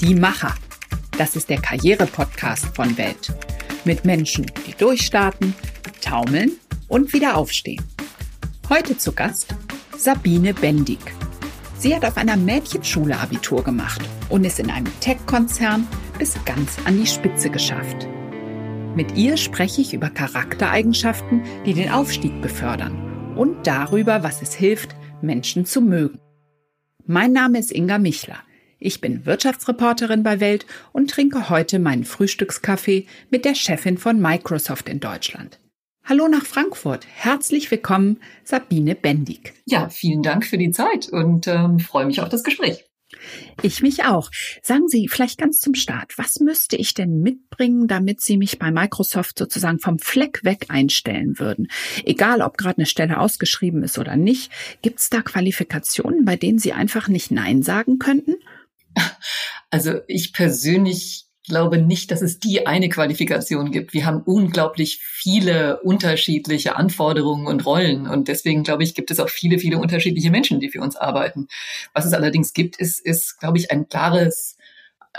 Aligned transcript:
Die 0.00 0.14
Macher. 0.14 0.54
Das 1.18 1.36
ist 1.36 1.50
der 1.50 1.60
Karriere-Podcast 1.60 2.74
von 2.74 2.96
Welt. 2.96 3.34
Mit 3.84 4.06
Menschen, 4.06 4.46
die 4.66 4.72
durchstarten, 4.72 5.54
taumeln 6.00 6.52
und 6.88 7.12
wieder 7.12 7.36
aufstehen. 7.36 7.84
Heute 8.70 8.96
zu 8.96 9.12
Gast 9.12 9.54
Sabine 9.98 10.54
Bendig. 10.54 10.98
Sie 11.78 11.94
hat 11.94 12.06
auf 12.06 12.16
einer 12.16 12.38
Mädchenschule 12.38 13.18
Abitur 13.18 13.62
gemacht 13.62 14.00
und 14.30 14.44
ist 14.44 14.58
in 14.58 14.70
einem 14.70 14.90
Tech-Konzern 15.00 15.86
bis 16.18 16.34
ganz 16.46 16.78
an 16.86 16.98
die 16.98 17.06
Spitze 17.06 17.50
geschafft. 17.50 18.08
Mit 18.96 19.18
ihr 19.18 19.36
spreche 19.36 19.82
ich 19.82 19.92
über 19.92 20.08
Charaktereigenschaften, 20.08 21.42
die 21.66 21.74
den 21.74 21.90
Aufstieg 21.90 22.40
befördern 22.40 23.09
und 23.40 23.66
darüber, 23.66 24.22
was 24.22 24.42
es 24.42 24.52
hilft, 24.52 24.94
Menschen 25.22 25.64
zu 25.64 25.80
mögen. 25.80 26.20
Mein 27.06 27.32
Name 27.32 27.58
ist 27.58 27.72
Inga 27.72 27.96
Michler. 27.96 28.36
Ich 28.78 29.00
bin 29.00 29.24
Wirtschaftsreporterin 29.24 30.22
bei 30.22 30.40
Welt 30.40 30.66
und 30.92 31.08
trinke 31.08 31.48
heute 31.48 31.78
meinen 31.78 32.04
Frühstückskaffee 32.04 33.06
mit 33.30 33.46
der 33.46 33.54
Chefin 33.54 33.96
von 33.96 34.20
Microsoft 34.20 34.90
in 34.90 35.00
Deutschland. 35.00 35.58
Hallo 36.04 36.28
nach 36.28 36.44
Frankfurt. 36.44 37.06
Herzlich 37.06 37.70
willkommen, 37.70 38.20
Sabine 38.44 38.94
Bendig. 38.94 39.54
Ja, 39.64 39.88
vielen 39.88 40.22
Dank 40.22 40.44
für 40.44 40.58
die 40.58 40.70
Zeit 40.70 41.08
und 41.08 41.46
ähm, 41.46 41.78
freue 41.78 42.04
mich 42.04 42.20
auf 42.20 42.28
das 42.28 42.44
Gespräch. 42.44 42.89
Ich 43.62 43.82
mich 43.82 44.04
auch. 44.04 44.30
Sagen 44.62 44.88
Sie 44.88 45.08
vielleicht 45.08 45.38
ganz 45.38 45.60
zum 45.60 45.74
Start, 45.74 46.16
was 46.18 46.40
müsste 46.40 46.76
ich 46.76 46.94
denn 46.94 47.20
mitbringen, 47.20 47.88
damit 47.88 48.20
Sie 48.20 48.36
mich 48.36 48.58
bei 48.58 48.70
Microsoft 48.70 49.38
sozusagen 49.38 49.78
vom 49.78 49.98
Fleck 49.98 50.40
weg 50.44 50.66
einstellen 50.68 51.38
würden? 51.38 51.68
Egal, 52.04 52.42
ob 52.42 52.56
gerade 52.56 52.78
eine 52.78 52.86
Stelle 52.86 53.18
ausgeschrieben 53.18 53.82
ist 53.82 53.98
oder 53.98 54.16
nicht, 54.16 54.50
gibt 54.82 55.00
es 55.00 55.10
da 55.10 55.22
Qualifikationen, 55.22 56.24
bei 56.24 56.36
denen 56.36 56.58
Sie 56.58 56.72
einfach 56.72 57.08
nicht 57.08 57.30
Nein 57.30 57.62
sagen 57.62 57.98
könnten? 57.98 58.34
Also 59.70 60.00
ich 60.08 60.32
persönlich 60.32 61.29
glaube 61.50 61.78
nicht, 61.78 62.12
dass 62.12 62.22
es 62.22 62.38
die 62.38 62.66
eine 62.66 62.88
Qualifikation 62.88 63.72
gibt. 63.72 63.92
Wir 63.92 64.06
haben 64.06 64.22
unglaublich 64.22 65.00
viele 65.02 65.80
unterschiedliche 65.80 66.76
Anforderungen 66.76 67.48
und 67.48 67.66
Rollen 67.66 68.06
und 68.06 68.28
deswegen 68.28 68.62
glaube 68.62 68.84
ich, 68.84 68.94
gibt 68.94 69.10
es 69.10 69.18
auch 69.18 69.28
viele, 69.28 69.58
viele 69.58 69.78
unterschiedliche 69.78 70.30
Menschen, 70.30 70.60
die 70.60 70.70
für 70.70 70.80
uns 70.80 70.94
arbeiten. 70.94 71.48
Was 71.92 72.06
es 72.06 72.12
allerdings 72.12 72.52
gibt, 72.52 72.76
ist, 72.76 73.00
ist 73.00 73.40
glaube 73.40 73.58
ich, 73.58 73.72
ein 73.72 73.88
klares 73.88 74.56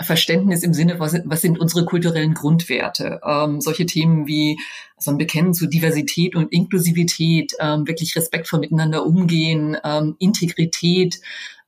Verständnis 0.00 0.62
im 0.62 0.72
Sinne, 0.72 0.98
was, 0.98 1.14
was 1.26 1.42
sind 1.42 1.60
unsere 1.60 1.84
kulturellen 1.84 2.32
Grundwerte? 2.32 3.20
Ähm, 3.26 3.60
solche 3.60 3.84
Themen 3.84 4.26
wie 4.26 4.58
so 4.98 5.10
ein 5.10 5.18
Bekennen 5.18 5.52
zu 5.52 5.66
Diversität 5.66 6.34
und 6.34 6.50
Inklusivität, 6.50 7.52
ähm, 7.60 7.86
wirklich 7.86 8.16
respektvoll 8.16 8.60
miteinander 8.60 9.04
umgehen, 9.04 9.76
ähm, 9.84 10.16
Integrität, 10.18 11.20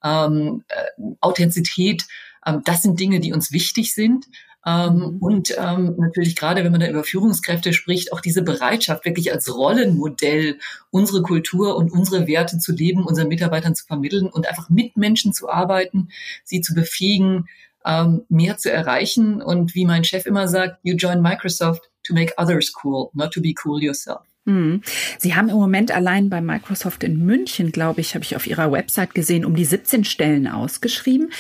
ähm, 0.02 0.64
äh, 0.68 1.14
Authentizität, 1.20 2.06
ähm, 2.46 2.62
das 2.64 2.82
sind 2.82 2.98
Dinge, 3.00 3.20
die 3.20 3.32
uns 3.32 3.52
wichtig 3.52 3.94
sind. 3.94 4.26
Ähm, 4.66 4.96
mhm. 4.96 5.16
und 5.18 5.54
ähm, 5.58 5.94
natürlich 5.98 6.36
gerade, 6.36 6.64
wenn 6.64 6.72
man 6.72 6.80
da 6.80 6.88
über 6.88 7.04
Führungskräfte 7.04 7.74
spricht, 7.74 8.12
auch 8.12 8.20
diese 8.20 8.42
Bereitschaft, 8.42 9.04
wirklich 9.04 9.30
als 9.32 9.54
Rollenmodell 9.54 10.58
unsere 10.90 11.22
Kultur 11.22 11.76
und 11.76 11.92
unsere 11.92 12.26
Werte 12.26 12.58
zu 12.58 12.72
leben, 12.72 13.04
unseren 13.04 13.28
Mitarbeitern 13.28 13.74
zu 13.74 13.84
vermitteln 13.84 14.26
und 14.26 14.48
einfach 14.48 14.70
mit 14.70 14.96
Menschen 14.96 15.34
zu 15.34 15.50
arbeiten, 15.50 16.08
sie 16.44 16.62
zu 16.62 16.74
befähigen, 16.74 17.46
ähm, 17.84 18.22
mehr 18.28 18.56
zu 18.56 18.72
erreichen. 18.72 19.42
Und 19.42 19.74
wie 19.74 19.84
mein 19.84 20.04
Chef 20.04 20.24
immer 20.24 20.48
sagt, 20.48 20.78
you 20.82 20.96
join 20.96 21.20
Microsoft 21.20 21.90
to 22.02 22.14
make 22.14 22.32
others 22.38 22.72
cool, 22.82 23.10
not 23.12 23.32
to 23.32 23.42
be 23.42 23.54
cool 23.64 23.82
yourself. 23.82 24.22
Hm. 24.46 24.82
Sie 25.18 25.34
haben 25.34 25.48
im 25.48 25.56
Moment 25.56 25.90
allein 25.90 26.28
bei 26.28 26.42
Microsoft 26.42 27.02
in 27.02 27.24
München, 27.24 27.72
glaube 27.72 28.02
ich, 28.02 28.14
habe 28.14 28.24
ich 28.24 28.36
auf 28.36 28.46
Ihrer 28.46 28.70
Website 28.70 29.14
gesehen, 29.14 29.46
um 29.46 29.56
die 29.56 29.64
17 29.64 30.04
Stellen 30.04 30.46
ausgeschrieben. 30.46 31.30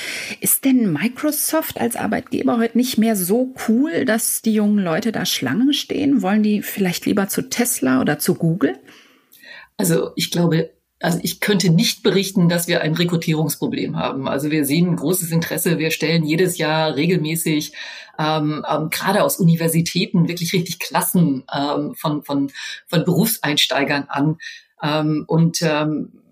Ist 0.40 0.64
denn 0.64 0.90
Microsoft 0.90 1.78
als 1.78 1.96
Arbeitgeber 1.96 2.58
heute 2.58 2.78
nicht 2.78 2.96
mehr 2.96 3.14
so 3.14 3.54
cool, 3.68 4.06
dass 4.06 4.40
die 4.40 4.54
jungen 4.54 4.82
Leute 4.82 5.12
da 5.12 5.26
Schlangen 5.26 5.74
stehen? 5.74 6.22
Wollen 6.22 6.42
die 6.42 6.62
vielleicht 6.62 7.04
lieber 7.04 7.28
zu 7.28 7.42
Tesla 7.50 8.00
oder 8.00 8.18
zu 8.18 8.34
Google? 8.34 8.78
Also 9.76 10.12
ich 10.16 10.30
glaube, 10.30 10.70
also 11.00 11.18
ich 11.22 11.40
könnte 11.40 11.70
nicht 11.70 12.02
berichten, 12.02 12.48
dass 12.48 12.68
wir 12.68 12.80
ein 12.80 12.94
Rekrutierungsproblem 12.94 13.96
haben. 13.96 14.28
Also 14.28 14.50
wir 14.50 14.64
sehen 14.64 14.96
großes 14.96 15.30
Interesse. 15.32 15.78
Wir 15.78 15.90
stellen 15.90 16.24
jedes 16.24 16.56
Jahr 16.56 16.96
regelmäßig 16.96 17.72
ähm, 18.18 18.64
ähm, 18.68 18.90
gerade 18.90 19.22
aus 19.24 19.38
Universitäten 19.38 20.28
wirklich 20.28 20.52
richtig 20.52 20.78
Klassen 20.78 21.44
ähm, 21.52 21.94
von, 21.94 22.22
von, 22.22 22.50
von 22.86 23.04
Berufseinsteigern 23.04 24.06
an. 24.08 24.38
Ähm, 24.82 25.24
und 25.26 25.62
ähm, 25.62 26.23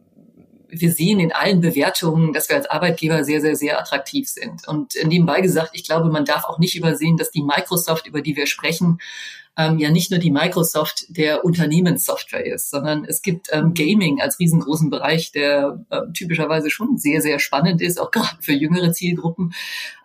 wir 0.75 0.91
sehen 0.91 1.21
in 1.21 1.33
allen 1.33 1.60
Bewertungen, 1.60 2.33
dass 2.33 2.49
wir 2.49 2.56
als 2.56 2.69
Arbeitgeber 2.69 3.25
sehr, 3.25 3.43
sehr, 3.43 3.56
sehr 3.56 3.78
attraktiv 3.78 4.28
sind. 4.28 4.66
Und 4.66 4.94
nebenbei 5.05 5.43
gesagt, 5.43 5.71
ich 5.75 5.84
glaube, 5.84 6.10
man 6.10 6.25
darf 6.25 6.44
auch 6.44 6.59
nicht 6.59 6.77
übersehen, 6.77 7.19
dass 7.19 7.31
die 7.31 7.43
Microsoft, 7.43 8.06
über 8.06 8.22
die 8.22 8.37
wir 8.37 8.47
sprechen, 8.47 8.99
ähm, 9.59 9.78
ja 9.78 9.91
nicht 9.91 10.11
nur 10.11 10.19
die 10.19 10.31
Microsoft 10.31 11.05
der 11.09 11.44
Unternehmenssoftware 11.44 12.47
ist, 12.47 12.71
sondern 12.71 13.05
es 13.05 13.21
gibt 13.21 13.49
ähm, 13.53 13.75
Gaming 13.75 14.22
als 14.22 14.38
riesengroßen 14.38 14.88
Bereich, 14.88 15.31
der 15.31 15.84
äh, 15.91 16.00
typischerweise 16.15 16.71
schon 16.71 16.97
sehr, 16.97 17.21
sehr 17.21 17.38
spannend 17.38 17.82
ist, 17.82 18.00
auch 18.00 18.11
gerade 18.12 18.37
für 18.41 18.55
jüngere 18.55 18.93
Zielgruppen. 18.93 19.53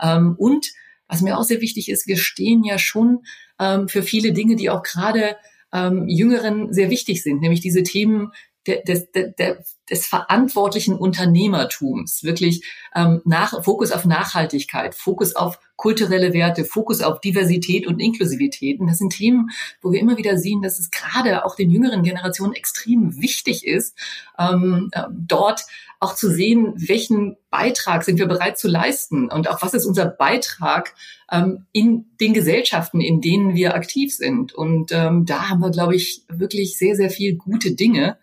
Ähm, 0.02 0.36
und 0.38 0.68
was 1.08 1.22
mir 1.22 1.38
auch 1.38 1.44
sehr 1.44 1.62
wichtig 1.62 1.90
ist, 1.90 2.08
wir 2.08 2.18
stehen 2.18 2.66
ja 2.66 2.78
schon 2.78 3.24
ähm, 3.58 3.88
für 3.88 4.04
viele 4.04 4.34
Dinge, 4.34 4.58
die 4.58 4.70
auch 4.70 4.84
gerade 4.84 5.38
ähm, 5.72 6.08
Jüngeren 6.08 6.74
sehr 6.74 6.90
wichtig 6.90 7.24
sind, 7.24 7.42
nämlich 7.42 7.62
diese 7.62 7.84
Themen 7.84 8.32
des, 8.68 9.12
des, 9.12 9.78
des 9.90 10.06
verantwortlichen 10.06 10.96
Unternehmertums, 10.96 12.24
wirklich 12.24 12.64
ähm, 12.96 13.22
nach, 13.26 13.64
Fokus 13.64 13.92
auf 13.92 14.06
Nachhaltigkeit, 14.06 14.96
Fokus 14.96 15.36
auf 15.36 15.60
kulturelle 15.78 16.34
Werte, 16.34 16.66
Fokus 16.66 17.02
auf 17.02 17.22
Diversität 17.22 17.88
und 17.88 18.00
Inklusivität. 18.00 18.80
Und 18.80 18.88
das 18.88 18.98
sind 18.98 19.14
Themen, 19.14 19.52
wo 19.82 19.92
wir 19.92 20.00
immer 20.00 20.18
wieder 20.18 20.38
sehen, 20.38 20.62
dass 20.62 20.80
es 20.80 20.92
gerade 20.92 21.46
auch 21.46 21.56
den 21.56 21.70
jüngeren 21.70 22.04
Generationen 22.04 22.54
extrem 22.54 23.22
wichtig 23.22 23.66
ist, 23.66 23.98
ähm, 24.38 24.90
äh, 24.92 25.04
dort 25.12 25.62
auch 26.00 26.16
zu 26.16 26.30
sehen, 26.30 26.74
welchen 26.76 27.38
Beitrag 27.50 28.04
sind 28.04 28.20
wir 28.20 28.28
bereit 28.28 28.60
zu 28.60 28.68
leisten 28.68 29.30
und 29.30 29.50
auch 29.50 29.62
was 29.64 29.74
ist 29.74 29.86
unser 29.86 30.06
Beitrag 30.06 30.94
ähm, 31.32 31.66
in 31.72 32.06
den 32.20 32.34
Gesellschaften, 32.34 33.02
in 33.02 33.20
denen 33.20 33.56
wir 33.56 33.74
aktiv 33.74 34.16
sind. 34.16 34.54
Und 34.54 34.92
ähm, 34.92 35.26
da 35.26 35.50
haben 35.50 35.62
wir, 35.62 35.72
glaube 35.72 35.96
ich, 35.96 36.24
wirklich 36.30 36.78
sehr, 36.78 36.96
sehr 36.96 37.10
viel 37.10 37.36
gute 37.36 37.72
Dinge 37.72 38.18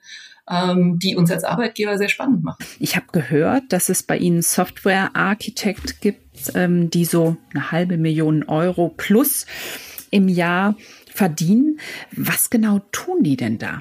ähm, 0.49 0.99
die 0.99 1.16
uns 1.16 1.31
als 1.31 1.44
Arbeitgeber 1.44 1.99
sehr 1.99 2.09
spannend 2.09 2.44
machen. 2.44 2.65
Ich 2.78 2.97
habe 2.97 3.06
gehört, 3.12 3.65
dass 3.71 3.88
es 3.88 4.03
bei 4.03 4.19
Ihnen 4.19 4.43
Software 4.43 5.10
Architect 5.15 6.00
gibt, 6.00 6.53
ähm, 6.55 6.91
die 6.91 7.05
so 7.05 7.37
eine 7.53 7.71
halbe 7.71 7.97
Million 7.97 8.44
Euro 8.44 8.88
plus 8.88 9.47
im 10.10 10.28
Jahr 10.28 10.77
verdienen. 11.12 11.78
Was 12.12 12.50
genau 12.50 12.81
tun 12.93 13.22
die 13.22 13.37
denn 13.37 13.59
da? 13.59 13.81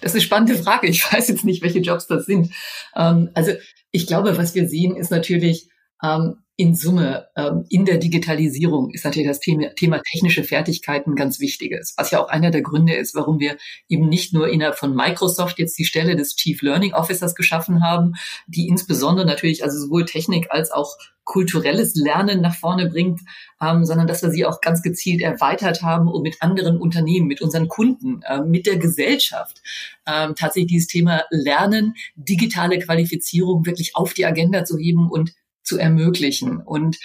Das 0.00 0.10
ist 0.10 0.14
eine 0.14 0.20
spannende 0.22 0.56
Frage. 0.56 0.88
Ich 0.88 1.10
weiß 1.12 1.28
jetzt 1.28 1.44
nicht, 1.44 1.62
welche 1.62 1.78
Jobs 1.78 2.06
das 2.06 2.26
sind. 2.26 2.52
Ähm, 2.96 3.30
also 3.34 3.52
ich 3.92 4.06
glaube, 4.06 4.36
was 4.36 4.54
wir 4.54 4.68
sehen, 4.68 4.96
ist 4.96 5.10
natürlich, 5.10 5.68
ähm, 6.02 6.36
in 6.62 6.76
Summe 6.76 7.26
ähm, 7.34 7.64
in 7.70 7.84
der 7.84 7.98
Digitalisierung 7.98 8.90
ist 8.90 9.04
natürlich 9.04 9.26
das 9.26 9.40
Thema, 9.40 9.74
Thema 9.74 10.00
technische 10.00 10.44
Fertigkeiten 10.44 11.16
ganz 11.16 11.40
wichtiges, 11.40 11.92
was 11.96 12.12
ja 12.12 12.22
auch 12.22 12.28
einer 12.28 12.52
der 12.52 12.62
Gründe 12.62 12.94
ist, 12.94 13.16
warum 13.16 13.40
wir 13.40 13.56
eben 13.88 14.08
nicht 14.08 14.32
nur 14.32 14.48
innerhalb 14.48 14.78
von 14.78 14.94
Microsoft 14.94 15.58
jetzt 15.58 15.76
die 15.76 15.84
Stelle 15.84 16.14
des 16.14 16.36
Chief 16.36 16.62
Learning 16.62 16.94
Officers 16.94 17.34
geschaffen 17.34 17.82
haben, 17.82 18.12
die 18.46 18.68
insbesondere 18.68 19.26
natürlich 19.26 19.64
also 19.64 19.76
sowohl 19.76 20.04
Technik 20.04 20.52
als 20.52 20.70
auch 20.70 20.98
kulturelles 21.24 21.96
Lernen 21.96 22.40
nach 22.40 22.54
vorne 22.54 22.88
bringt, 22.88 23.20
ähm, 23.60 23.84
sondern 23.84 24.06
dass 24.06 24.22
wir 24.22 24.30
sie 24.30 24.46
auch 24.46 24.60
ganz 24.60 24.82
gezielt 24.82 25.20
erweitert 25.20 25.82
haben 25.82 26.06
und 26.06 26.22
mit 26.22 26.42
anderen 26.42 26.76
Unternehmen, 26.76 27.26
mit 27.26 27.42
unseren 27.42 27.66
Kunden, 27.66 28.22
äh, 28.22 28.40
mit 28.40 28.66
der 28.66 28.76
Gesellschaft 28.76 29.62
ähm, 30.06 30.34
tatsächlich 30.36 30.70
dieses 30.70 30.88
Thema 30.88 31.24
Lernen, 31.30 31.94
digitale 32.14 32.78
Qualifizierung 32.78 33.66
wirklich 33.66 33.96
auf 33.96 34.14
die 34.14 34.26
Agenda 34.26 34.64
zu 34.64 34.78
heben 34.78 35.10
und 35.10 35.32
zu 35.62 35.78
ermöglichen. 35.78 36.58
Und 36.58 36.98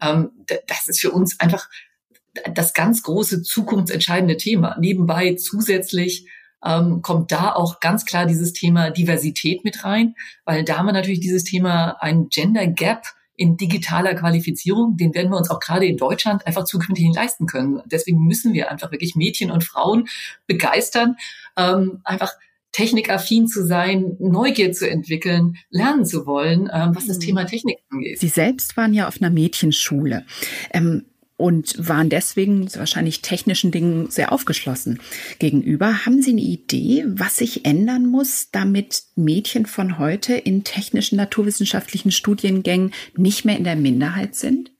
ähm, 0.00 0.30
das 0.66 0.88
ist 0.88 1.00
für 1.00 1.10
uns 1.10 1.40
einfach 1.40 1.68
das 2.52 2.74
ganz 2.74 3.02
große 3.02 3.42
zukunftsentscheidende 3.42 4.36
Thema. 4.36 4.76
Nebenbei 4.78 5.34
zusätzlich 5.34 6.28
ähm, 6.64 7.02
kommt 7.02 7.30
da 7.30 7.52
auch 7.52 7.80
ganz 7.80 8.04
klar 8.04 8.26
dieses 8.26 8.52
Thema 8.52 8.90
Diversität 8.90 9.64
mit 9.64 9.84
rein, 9.84 10.14
weil 10.44 10.64
da 10.64 10.78
haben 10.78 10.86
wir 10.86 10.92
natürlich 10.92 11.20
dieses 11.20 11.44
Thema 11.44 11.96
ein 12.00 12.28
Gender 12.28 12.66
Gap 12.66 13.04
in 13.36 13.56
digitaler 13.56 14.14
Qualifizierung, 14.14 14.96
den 14.96 15.12
werden 15.14 15.30
wir 15.30 15.36
uns 15.36 15.50
auch 15.50 15.58
gerade 15.58 15.86
in 15.86 15.96
Deutschland 15.96 16.46
einfach 16.46 16.64
zukünftig 16.64 17.12
leisten 17.14 17.46
können. 17.46 17.82
Deswegen 17.86 18.24
müssen 18.24 18.52
wir 18.52 18.70
einfach 18.70 18.92
wirklich 18.92 19.16
Mädchen 19.16 19.50
und 19.50 19.64
Frauen 19.64 20.08
begeistern, 20.46 21.16
ähm, 21.56 22.00
einfach 22.04 22.32
technikaffin 22.74 23.46
zu 23.46 23.64
sein, 23.64 24.16
Neugier 24.18 24.72
zu 24.72 24.90
entwickeln, 24.90 25.56
lernen 25.70 26.04
zu 26.04 26.26
wollen, 26.26 26.68
ähm, 26.72 26.90
was 26.94 27.06
das 27.06 27.18
mhm. 27.18 27.22
Thema 27.22 27.44
Technik 27.44 27.78
angeht. 27.88 28.18
Sie 28.18 28.28
selbst 28.28 28.76
waren 28.76 28.92
ja 28.92 29.08
auf 29.08 29.20
einer 29.20 29.30
Mädchenschule. 29.30 30.26
Ähm, 30.72 31.06
und 31.36 31.74
waren 31.88 32.10
deswegen 32.10 32.72
wahrscheinlich 32.76 33.20
technischen 33.20 33.72
Dingen 33.72 34.08
sehr 34.08 34.30
aufgeschlossen 34.30 35.00
gegenüber. 35.40 36.06
Haben 36.06 36.22
Sie 36.22 36.30
eine 36.30 36.40
Idee, 36.40 37.04
was 37.08 37.38
sich 37.38 37.66
ändern 37.66 38.06
muss, 38.06 38.50
damit 38.52 39.02
Mädchen 39.16 39.66
von 39.66 39.98
heute 39.98 40.34
in 40.34 40.62
technischen 40.62 41.16
naturwissenschaftlichen 41.16 42.12
Studiengängen 42.12 42.92
nicht 43.16 43.44
mehr 43.44 43.58
in 43.58 43.64
der 43.64 43.74
Minderheit 43.74 44.36
sind? 44.36 44.70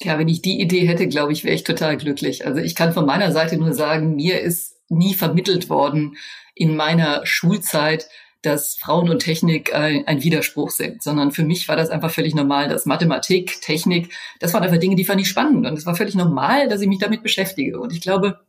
Ja, 0.00 0.16
wenn 0.16 0.28
ich 0.28 0.40
die 0.40 0.60
Idee 0.60 0.86
hätte, 0.86 1.08
glaube 1.08 1.32
ich, 1.32 1.42
wäre 1.42 1.56
ich 1.56 1.64
total 1.64 1.96
glücklich. 1.96 2.46
Also 2.46 2.60
ich 2.60 2.76
kann 2.76 2.92
von 2.92 3.06
meiner 3.06 3.32
Seite 3.32 3.56
nur 3.56 3.72
sagen, 3.72 4.14
mir 4.14 4.40
ist 4.40 4.76
nie 4.88 5.14
vermittelt 5.14 5.68
worden 5.68 6.16
in 6.54 6.76
meiner 6.76 7.26
Schulzeit, 7.26 8.08
dass 8.42 8.76
Frauen 8.76 9.08
und 9.08 9.20
Technik 9.20 9.74
ein, 9.74 10.06
ein, 10.06 10.22
Widerspruch 10.22 10.70
sind, 10.70 11.02
sondern 11.02 11.30
für 11.30 11.44
mich 11.44 11.66
war 11.66 11.76
das 11.76 11.90
einfach 11.90 12.10
völlig 12.10 12.34
normal, 12.34 12.68
dass 12.68 12.84
Mathematik, 12.84 13.60
Technik, 13.62 14.12
das 14.38 14.52
waren 14.52 14.62
einfach 14.62 14.78
Dinge, 14.78 14.96
die 14.96 15.04
fand 15.04 15.20
ich 15.20 15.28
spannend 15.28 15.66
und 15.66 15.78
es 15.78 15.86
war 15.86 15.96
völlig 15.96 16.14
normal, 16.14 16.68
dass 16.68 16.80
ich 16.80 16.88
mich 16.88 16.98
damit 16.98 17.22
beschäftige. 17.22 17.80
Und 17.80 17.92
ich 17.92 18.02
glaube, 18.02 18.40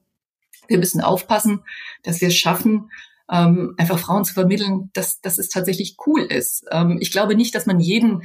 wir 0.68 0.78
müssen 0.78 1.02
aufpassen, 1.02 1.62
dass 2.04 2.20
wir 2.22 2.28
es 2.28 2.36
schaffen, 2.36 2.90
ähm, 3.32 3.74
einfach 3.78 3.98
Frauen 3.98 4.26
zu 4.26 4.34
vermitteln, 4.34 4.90
dass, 4.94 5.22
dass 5.22 5.38
es 5.38 5.50
tatsächlich 5.50 5.96
cool 6.06 6.22
ist. 6.22 6.66
Ähm, 6.72 6.98
ich 7.00 7.12
glaube 7.12 7.36
nicht, 7.36 7.56
dass 7.56 7.66
man 7.66 7.80
jeden 7.80 8.24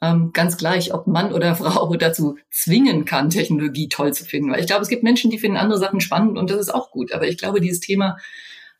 ähm, 0.00 0.32
ganz 0.32 0.56
gleich, 0.56 0.92
ob 0.92 1.06
Mann 1.06 1.32
oder 1.32 1.54
Frau, 1.56 1.94
dazu 1.96 2.36
zwingen 2.50 3.04
kann, 3.04 3.30
Technologie 3.30 3.88
toll 3.88 4.12
zu 4.12 4.24
finden. 4.24 4.50
Weil 4.50 4.60
ich 4.60 4.66
glaube, 4.66 4.82
es 4.82 4.88
gibt 4.88 5.04
Menschen, 5.04 5.30
die 5.30 5.38
finden 5.38 5.56
andere 5.56 5.78
Sachen 5.78 6.00
spannend 6.00 6.38
und 6.38 6.50
das 6.50 6.58
ist 6.58 6.74
auch 6.74 6.90
gut. 6.90 7.12
Aber 7.12 7.28
ich 7.28 7.38
glaube, 7.38 7.60
dieses 7.60 7.80
Thema 7.80 8.16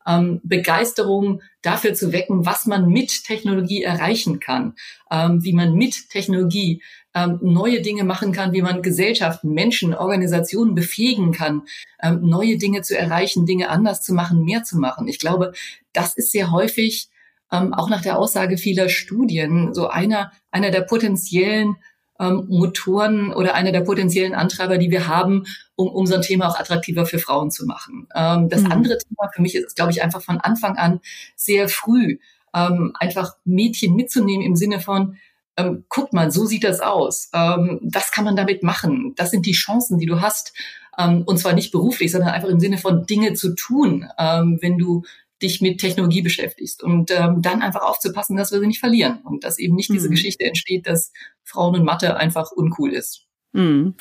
ähm, 0.07 0.41
Begeisterung 0.43 1.43
dafür 1.63 1.95
zu 1.95 2.13
wecken, 2.13 2.45
was 2.45 2.67
man 2.67 2.89
mit 2.89 3.25
Technologie 3.25 3.83
erreichen 3.83 4.41
kann, 4.41 4.75
ähm, 5.11 5.45
wie 5.45 5.53
man 5.53 5.75
mit 5.75 6.11
Technologie 6.11 6.83
ähm, 7.15 7.39
neue 7.43 7.83
Dinge 7.83 8.05
machen 8.05 8.33
kann, 8.33 8.53
wie 8.53 8.63
man 8.63 8.83
Gesellschaften, 8.83 9.53
Menschen, 9.53 9.95
Organisationen 9.95 10.75
befähigen 10.75 11.33
kann, 11.33 11.63
ähm, 12.03 12.21
neue 12.23 12.57
Dinge 12.57 12.83
zu 12.83 12.99
erreichen, 12.99 13.47
Dinge 13.47 13.69
anders 13.69 14.03
zu 14.03 14.15
machen, 14.15 14.45
mehr 14.45 14.65
zu 14.65 14.79
machen. 14.79 15.09
Ich 15.09 15.19
glaube, 15.19 15.53
das 15.93 16.17
ist 16.17 16.33
sehr 16.33 16.51
häufig 16.51 17.09
ähm, 17.53 17.75
auch 17.75 17.89
nach 17.89 18.01
der 18.01 18.19
Aussage 18.19 18.57
vieler 18.57 18.89
Studien 18.89 19.75
so 19.75 19.89
einer, 19.89 20.33
einer 20.51 20.71
der 20.71 20.81
potenziellen 20.81 21.77
ähm, 22.23 22.47
Motoren 22.49 23.33
oder 23.33 23.55
einer 23.55 23.73
der 23.73 23.81
potenziellen 23.81 24.35
Antreiber, 24.35 24.79
die 24.79 24.91
wir 24.91 25.09
haben, 25.09 25.45
um, 25.75 25.89
um 25.89 26.07
so 26.07 26.19
Thema 26.21 26.49
auch 26.49 26.59
attraktiver 26.59 27.05
für 27.05 27.19
Frauen 27.19 27.51
zu 27.51 27.67
machen. 27.67 28.07
Ähm, 28.15 28.49
das 28.49 28.63
mhm. 28.63 28.73
andere 28.73 28.99
Thema 28.99 29.29
für 29.35 29.43
mich 29.43 29.57
ist, 29.57 29.75
glaube 29.75 29.91
ich, 29.91 30.03
einfach 30.03 30.23
von 30.23 30.39
Anfang 30.39 30.77
an 30.77 31.01
sehr 31.35 31.69
früh 31.69 32.19
ähm, 32.55 32.93
einfach 32.99 33.35
Mädchen 33.45 33.95
mitzunehmen 33.97 34.47
im 34.47 34.57
Sinne 34.57 34.81
von, 34.81 35.17
ähm, 35.57 35.85
guck 35.89 36.13
mal, 36.13 36.31
so 36.31 36.45
sieht 36.45 36.65
das 36.65 36.81
aus. 36.81 37.31
Ähm, 37.35 37.81
das 37.83 38.13
kann 38.13 38.25
man 38.25 38.37
damit 38.37 38.63
machen. 38.63 39.15
Das 39.17 39.31
sind 39.31 39.45
die 39.47 39.53
Chancen, 39.53 39.99
die 39.99 40.07
du 40.07 40.21
hast. 40.21 40.53
Ähm, 40.99 41.23
und 41.27 41.39
zwar 41.39 41.55
nicht 41.55 41.73
beruflich, 41.73 42.13
sondern 42.13 42.31
einfach 42.31 42.49
im 42.49 42.61
Sinne 42.61 42.79
von 42.79 43.07
Dinge 43.07 43.33
zu 43.33 43.55
tun, 43.55 44.07
ähm, 44.19 44.59
wenn 44.61 44.79
du 44.79 45.03
dich 45.43 45.61
mit 45.61 45.81
Technologie 45.81 46.23
beschäftigst 46.23 46.83
und 46.83 47.11
ähm, 47.11 47.43
dann 47.43 47.63
einfach 47.63 47.83
aufzupassen, 47.83 48.37
dass 48.37 48.53
wir 48.53 48.61
sie 48.61 48.67
nicht 48.67 48.81
verlieren 48.81 49.21
und 49.25 49.45
dass 49.45 49.59
eben 49.59 49.75
nicht 49.75 49.91
mhm. 49.91 49.95
diese 49.95 50.09
Geschichte 50.09 50.45
entsteht, 50.45 50.87
dass 50.87 51.13
Frauen 51.43 51.75
und 51.75 51.85
Mathe 51.85 52.17
einfach 52.17 52.53
uncool 52.53 52.93
ist. 52.93 53.27
Mhm. 53.55 53.95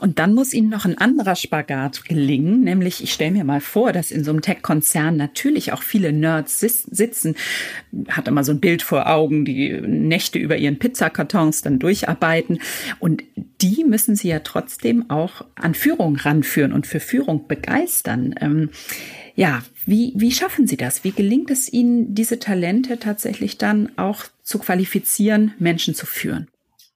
Und 0.00 0.18
dann 0.18 0.34
muss 0.34 0.52
Ihnen 0.52 0.70
noch 0.70 0.84
ein 0.84 0.98
anderer 0.98 1.36
Spagat 1.36 2.04
gelingen, 2.04 2.62
nämlich 2.62 3.02
ich 3.02 3.12
stelle 3.12 3.30
mir 3.30 3.44
mal 3.44 3.60
vor, 3.60 3.92
dass 3.92 4.10
in 4.10 4.24
so 4.24 4.32
einem 4.32 4.42
Tech-Konzern 4.42 5.16
natürlich 5.16 5.72
auch 5.72 5.82
viele 5.82 6.12
Nerds 6.12 6.58
sitzen, 6.58 7.36
hat 8.08 8.26
immer 8.26 8.42
so 8.42 8.52
ein 8.52 8.60
Bild 8.60 8.82
vor 8.82 9.08
Augen, 9.08 9.44
die 9.44 9.70
Nächte 9.80 10.40
über 10.40 10.56
ihren 10.56 10.80
Pizzakartons 10.80 11.62
dann 11.62 11.78
durcharbeiten 11.78 12.58
und 12.98 13.22
die 13.62 13.84
müssen 13.84 14.16
Sie 14.16 14.28
ja 14.28 14.40
trotzdem 14.40 15.10
auch 15.10 15.44
an 15.54 15.74
Führung 15.74 16.16
ranführen 16.16 16.72
und 16.72 16.86
für 16.86 17.00
Führung 17.00 17.46
begeistern. 17.46 18.70
Ja, 19.38 19.62
wie, 19.86 20.12
wie 20.16 20.32
schaffen 20.32 20.66
Sie 20.66 20.76
das? 20.76 21.04
Wie 21.04 21.12
gelingt 21.12 21.48
es 21.52 21.72
Ihnen, 21.72 22.12
diese 22.12 22.40
Talente 22.40 22.98
tatsächlich 22.98 23.56
dann 23.56 23.96
auch 23.96 24.24
zu 24.42 24.58
qualifizieren, 24.58 25.54
Menschen 25.60 25.94
zu 25.94 26.06
führen? 26.06 26.48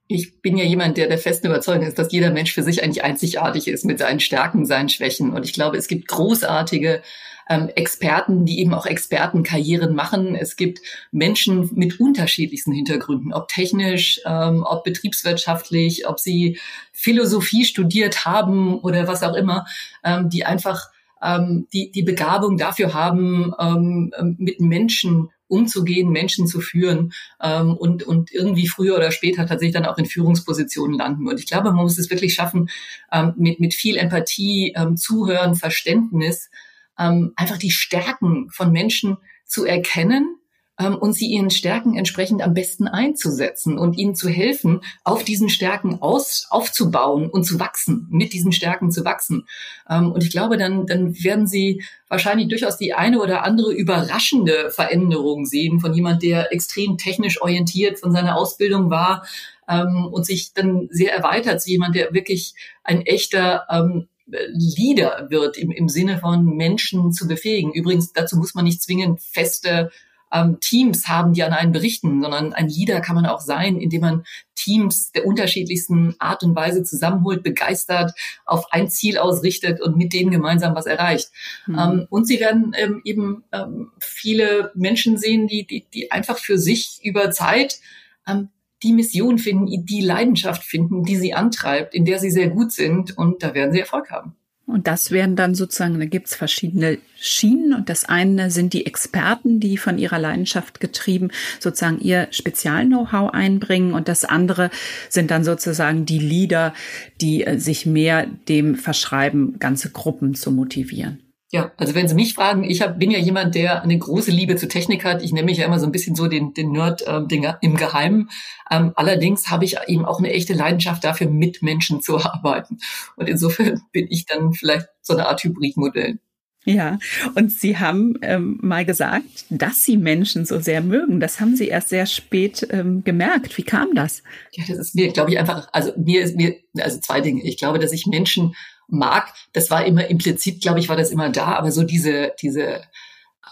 Ich 0.08 0.42
bin 0.42 0.56
ja 0.56 0.64
jemand, 0.64 0.96
der 0.96 1.06
der 1.06 1.18
festen 1.18 1.46
Überzeugung 1.46 1.86
ist, 1.86 2.00
dass 2.00 2.10
jeder 2.10 2.32
Mensch 2.32 2.52
für 2.52 2.64
sich 2.64 2.82
eigentlich 2.82 3.04
einzigartig 3.04 3.68
ist 3.68 3.84
mit 3.84 4.00
seinen 4.00 4.18
Stärken, 4.18 4.66
seinen 4.66 4.88
Schwächen. 4.88 5.32
Und 5.32 5.44
ich 5.44 5.52
glaube, 5.52 5.76
es 5.76 5.86
gibt 5.86 6.08
großartige 6.08 7.02
ähm, 7.48 7.70
Experten, 7.76 8.44
die 8.44 8.58
eben 8.58 8.74
auch 8.74 8.86
Expertenkarrieren 8.86 9.94
machen. 9.94 10.34
Es 10.34 10.56
gibt 10.56 10.80
Menschen 11.12 11.70
mit 11.74 12.00
unterschiedlichsten 12.00 12.72
Hintergründen, 12.72 13.32
ob 13.32 13.46
technisch, 13.46 14.20
ähm, 14.26 14.64
ob 14.68 14.82
betriebswirtschaftlich, 14.82 16.08
ob 16.08 16.18
sie 16.18 16.58
Philosophie 16.92 17.64
studiert 17.64 18.24
haben 18.24 18.80
oder 18.80 19.06
was 19.06 19.22
auch 19.22 19.34
immer, 19.34 19.64
ähm, 20.02 20.28
die 20.28 20.44
einfach 20.44 20.91
ähm, 21.22 21.66
die, 21.72 21.90
die 21.90 22.02
Begabung 22.02 22.56
dafür 22.56 22.94
haben, 22.94 23.52
ähm, 23.58 24.12
ähm, 24.18 24.36
mit 24.38 24.60
Menschen 24.60 25.30
umzugehen, 25.48 26.10
Menschen 26.10 26.46
zu 26.46 26.60
führen 26.60 27.12
ähm, 27.42 27.76
und, 27.76 28.02
und 28.04 28.32
irgendwie 28.32 28.66
früher 28.66 28.96
oder 28.96 29.10
später 29.10 29.46
tatsächlich 29.46 29.74
dann 29.74 29.84
auch 29.84 29.98
in 29.98 30.06
Führungspositionen 30.06 30.96
landen. 30.96 31.28
Und 31.28 31.38
ich 31.38 31.46
glaube, 31.46 31.72
man 31.72 31.82
muss 31.82 31.98
es 31.98 32.10
wirklich 32.10 32.34
schaffen, 32.34 32.70
ähm, 33.12 33.34
mit, 33.36 33.60
mit 33.60 33.74
viel 33.74 33.96
Empathie, 33.96 34.72
ähm, 34.74 34.96
Zuhören, 34.96 35.54
Verständnis, 35.54 36.50
ähm, 36.98 37.32
einfach 37.36 37.58
die 37.58 37.70
Stärken 37.70 38.48
von 38.50 38.72
Menschen 38.72 39.18
zu 39.44 39.66
erkennen 39.66 40.36
ähm, 40.82 40.96
und 40.96 41.12
sie 41.12 41.26
ihren 41.26 41.50
Stärken 41.50 41.96
entsprechend 41.96 42.42
am 42.42 42.54
besten 42.54 42.88
einzusetzen 42.88 43.78
und 43.78 43.96
ihnen 43.96 44.14
zu 44.14 44.28
helfen, 44.28 44.80
auf 45.04 45.24
diesen 45.24 45.48
Stärken 45.48 46.00
aus, 46.00 46.46
aufzubauen 46.50 47.28
und 47.30 47.44
zu 47.44 47.60
wachsen, 47.60 48.06
mit 48.10 48.32
diesen 48.32 48.52
Stärken 48.52 48.90
zu 48.90 49.04
wachsen. 49.04 49.46
Ähm, 49.88 50.12
und 50.12 50.24
ich 50.24 50.30
glaube, 50.30 50.56
dann, 50.56 50.86
dann 50.86 51.14
werden 51.22 51.46
sie 51.46 51.82
wahrscheinlich 52.08 52.48
durchaus 52.48 52.76
die 52.76 52.94
eine 52.94 53.20
oder 53.20 53.44
andere 53.44 53.72
überraschende 53.72 54.70
Veränderung 54.70 55.46
sehen 55.46 55.80
von 55.80 55.94
jemand, 55.94 56.22
der 56.22 56.52
extrem 56.52 56.98
technisch 56.98 57.40
orientiert 57.40 57.98
von 57.98 58.12
seiner 58.12 58.36
Ausbildung 58.36 58.90
war 58.90 59.24
ähm, 59.68 60.08
und 60.10 60.26
sich 60.26 60.52
dann 60.52 60.88
sehr 60.90 61.14
erweitert 61.14 61.62
zu 61.62 61.70
jemand, 61.70 61.94
der 61.94 62.12
wirklich 62.12 62.54
ein 62.84 63.02
echter 63.02 63.66
ähm, 63.70 64.08
Leader 64.26 65.26
wird 65.30 65.58
im, 65.58 65.70
im 65.70 65.88
Sinne 65.88 66.18
von 66.18 66.44
Menschen 66.56 67.12
zu 67.12 67.26
befähigen. 67.26 67.72
Übrigens, 67.72 68.12
dazu 68.12 68.36
muss 68.36 68.54
man 68.54 68.64
nicht 68.64 68.82
zwingend 68.82 69.20
feste 69.20 69.90
ähm, 70.32 70.58
Teams 70.60 71.08
haben, 71.08 71.32
die 71.32 71.42
an 71.42 71.52
einen 71.52 71.72
berichten, 71.72 72.22
sondern 72.22 72.52
ein 72.52 72.68
Leader 72.68 73.00
kann 73.00 73.14
man 73.14 73.26
auch 73.26 73.40
sein, 73.40 73.80
indem 73.80 74.00
man 74.00 74.24
Teams 74.54 75.12
der 75.12 75.26
unterschiedlichsten 75.26 76.14
Art 76.18 76.42
und 76.42 76.54
Weise 76.54 76.82
zusammenholt, 76.84 77.42
begeistert, 77.42 78.12
auf 78.44 78.72
ein 78.72 78.88
Ziel 78.88 79.18
ausrichtet 79.18 79.80
und 79.80 79.96
mit 79.96 80.12
denen 80.12 80.30
gemeinsam 80.30 80.74
was 80.74 80.86
erreicht. 80.86 81.30
Mhm. 81.66 81.78
Ähm, 81.78 82.06
und 82.10 82.26
sie 82.26 82.40
werden 82.40 82.74
ähm, 82.76 83.02
eben 83.04 83.44
ähm, 83.52 83.92
viele 83.98 84.72
Menschen 84.74 85.18
sehen, 85.18 85.46
die, 85.46 85.66
die, 85.66 85.86
die 85.92 86.10
einfach 86.10 86.38
für 86.38 86.58
sich 86.58 87.00
über 87.02 87.30
Zeit 87.30 87.80
ähm, 88.26 88.48
die 88.82 88.92
Mission 88.92 89.38
finden, 89.38 89.86
die 89.86 90.00
Leidenschaft 90.00 90.64
finden, 90.64 91.04
die 91.04 91.16
sie 91.16 91.34
antreibt, 91.34 91.94
in 91.94 92.04
der 92.04 92.18
sie 92.18 92.30
sehr 92.30 92.48
gut 92.48 92.72
sind 92.72 93.16
und 93.16 93.42
da 93.42 93.54
werden 93.54 93.72
sie 93.72 93.80
Erfolg 93.80 94.10
haben. 94.10 94.34
Und 94.66 94.86
das 94.86 95.10
werden 95.10 95.36
dann 95.36 95.54
sozusagen, 95.54 95.98
da 95.98 96.06
gibt's 96.06 96.36
verschiedene 96.36 96.98
Schienen 97.16 97.74
und 97.74 97.88
das 97.88 98.04
eine 98.04 98.50
sind 98.50 98.72
die 98.72 98.86
Experten, 98.86 99.60
die 99.60 99.76
von 99.76 99.98
ihrer 99.98 100.18
Leidenschaft 100.18 100.80
getrieben 100.80 101.30
sozusagen 101.60 102.00
ihr 102.00 102.28
Spezial-Know-how 102.30 103.32
einbringen 103.32 103.92
und 103.92 104.08
das 104.08 104.24
andere 104.24 104.70
sind 105.08 105.30
dann 105.30 105.44
sozusagen 105.44 106.06
die 106.06 106.18
Leader, 106.18 106.74
die 107.20 107.44
äh, 107.44 107.58
sich 107.58 107.86
mehr 107.86 108.26
dem 108.48 108.76
verschreiben, 108.76 109.58
ganze 109.58 109.90
Gruppen 109.90 110.34
zu 110.34 110.52
motivieren. 110.52 111.21
Ja, 111.54 111.70
also 111.76 111.94
wenn 111.94 112.08
Sie 112.08 112.14
mich 112.14 112.32
fragen, 112.32 112.64
ich 112.64 112.80
hab, 112.80 112.98
bin 112.98 113.10
ja 113.10 113.18
jemand, 113.18 113.54
der 113.54 113.82
eine 113.82 113.98
große 113.98 114.30
Liebe 114.30 114.56
zur 114.56 114.70
Technik 114.70 115.04
hat. 115.04 115.22
Ich 115.22 115.32
nenne 115.32 115.44
mich 115.44 115.58
ja 115.58 115.66
immer 115.66 115.78
so 115.78 115.84
ein 115.84 115.92
bisschen 115.92 116.16
so 116.16 116.26
den, 116.26 116.54
den 116.54 116.72
Nerd 116.72 117.04
ähm, 117.06 117.28
den, 117.28 117.46
im 117.60 117.76
Geheimen. 117.76 118.30
Ähm, 118.70 118.92
allerdings 118.96 119.50
habe 119.50 119.66
ich 119.66 119.76
eben 119.86 120.06
auch 120.06 120.18
eine 120.18 120.32
echte 120.32 120.54
Leidenschaft 120.54 121.04
dafür, 121.04 121.28
mit 121.28 121.62
Menschen 121.62 122.00
zu 122.00 122.16
arbeiten. 122.24 122.78
Und 123.16 123.28
insofern 123.28 123.82
bin 123.92 124.06
ich 124.08 124.24
dann 124.24 124.54
vielleicht 124.54 124.86
so 125.02 125.12
eine 125.12 125.28
Art 125.28 125.44
Hybridmodell. 125.44 126.18
Ja, 126.64 126.98
und 127.34 127.52
Sie 127.52 127.76
haben 127.76 128.14
ähm, 128.22 128.58
mal 128.62 128.86
gesagt, 128.86 129.44
dass 129.50 129.84
Sie 129.84 129.98
Menschen 129.98 130.46
so 130.46 130.58
sehr 130.58 130.80
mögen. 130.80 131.20
Das 131.20 131.38
haben 131.38 131.54
Sie 131.54 131.68
erst 131.68 131.90
sehr 131.90 132.06
spät 132.06 132.66
ähm, 132.70 133.04
gemerkt. 133.04 133.58
Wie 133.58 133.64
kam 133.64 133.94
das? 133.94 134.22
Ja, 134.52 134.64
das 134.66 134.78
ist 134.78 134.94
mir, 134.94 135.12
glaube 135.12 135.32
ich, 135.32 135.38
einfach, 135.38 135.68
also 135.72 135.92
mir 135.98 136.22
ist 136.22 136.34
mir, 136.36 136.54
also 136.78 136.98
zwei 137.00 137.20
Dinge. 137.20 137.42
Ich 137.42 137.58
glaube, 137.58 137.78
dass 137.78 137.92
ich 137.92 138.06
Menschen 138.06 138.54
mag. 138.92 139.32
Das 139.52 139.70
war 139.70 139.84
immer 139.84 140.06
implizit, 140.06 140.62
glaube 140.62 140.80
ich, 140.80 140.88
war 140.88 140.96
das 140.96 141.10
immer 141.10 141.30
da, 141.30 141.54
aber 141.54 141.72
so 141.72 141.82
diese, 141.82 142.32
diese, 142.40 142.82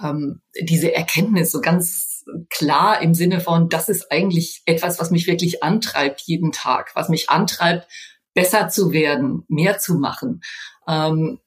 ähm, 0.02 0.40
diese 0.60 0.94
Erkenntnis, 0.94 1.50
so 1.50 1.60
ganz 1.60 2.24
klar 2.50 3.02
im 3.02 3.14
Sinne 3.14 3.40
von, 3.40 3.68
das 3.68 3.88
ist 3.88 4.12
eigentlich 4.12 4.62
etwas, 4.66 5.00
was 5.00 5.10
mich 5.10 5.26
wirklich 5.26 5.62
antreibt 5.62 6.20
jeden 6.22 6.52
Tag, 6.52 6.92
was 6.94 7.08
mich 7.08 7.30
antreibt, 7.30 7.88
besser 8.34 8.68
zu 8.68 8.92
werden, 8.92 9.44
mehr 9.48 9.78
zu 9.78 9.94
machen. 9.94 10.42
Ähm, 10.86 11.40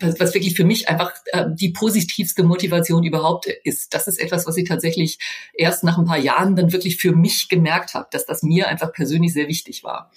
was, 0.00 0.20
was 0.20 0.34
wirklich 0.34 0.54
für 0.54 0.64
mich 0.64 0.88
einfach 0.88 1.12
äh, 1.26 1.46
die 1.52 1.70
positivste 1.70 2.42
Motivation 2.42 3.04
überhaupt 3.04 3.46
ist. 3.64 3.94
Das 3.94 4.06
ist 4.06 4.20
etwas, 4.20 4.46
was 4.46 4.56
ich 4.56 4.68
tatsächlich 4.68 5.18
erst 5.54 5.84
nach 5.84 5.98
ein 5.98 6.04
paar 6.04 6.18
Jahren 6.18 6.56
dann 6.56 6.72
wirklich 6.72 6.96
für 6.96 7.12
mich 7.12 7.48
gemerkt 7.48 7.94
habe, 7.94 8.08
dass 8.10 8.26
das 8.26 8.42
mir 8.42 8.68
einfach 8.68 8.92
persönlich 8.92 9.32
sehr 9.32 9.48
wichtig 9.48 9.84
war. 9.84 10.10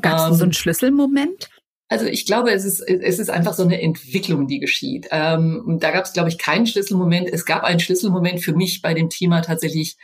Gab 0.00 0.18
es 0.18 0.26
ähm, 0.26 0.34
so 0.34 0.42
einen 0.44 0.52
Schlüsselmoment? 0.52 1.48
Also 1.88 2.06
ich 2.06 2.26
glaube, 2.26 2.50
es 2.50 2.64
ist, 2.64 2.80
es 2.80 3.18
ist 3.18 3.30
einfach 3.30 3.54
so 3.54 3.62
eine 3.62 3.80
Entwicklung, 3.80 4.46
die 4.46 4.58
geschieht. 4.58 5.08
Ähm, 5.10 5.78
da 5.80 5.90
gab 5.90 6.04
es, 6.04 6.12
glaube 6.12 6.30
ich, 6.30 6.38
keinen 6.38 6.66
Schlüsselmoment. 6.66 7.28
Es 7.28 7.44
gab 7.44 7.62
einen 7.62 7.80
Schlüsselmoment 7.80 8.42
für 8.42 8.54
mich 8.54 8.80
bei 8.80 8.94
dem 8.94 9.10
Thema 9.10 9.42
tatsächlich 9.42 9.96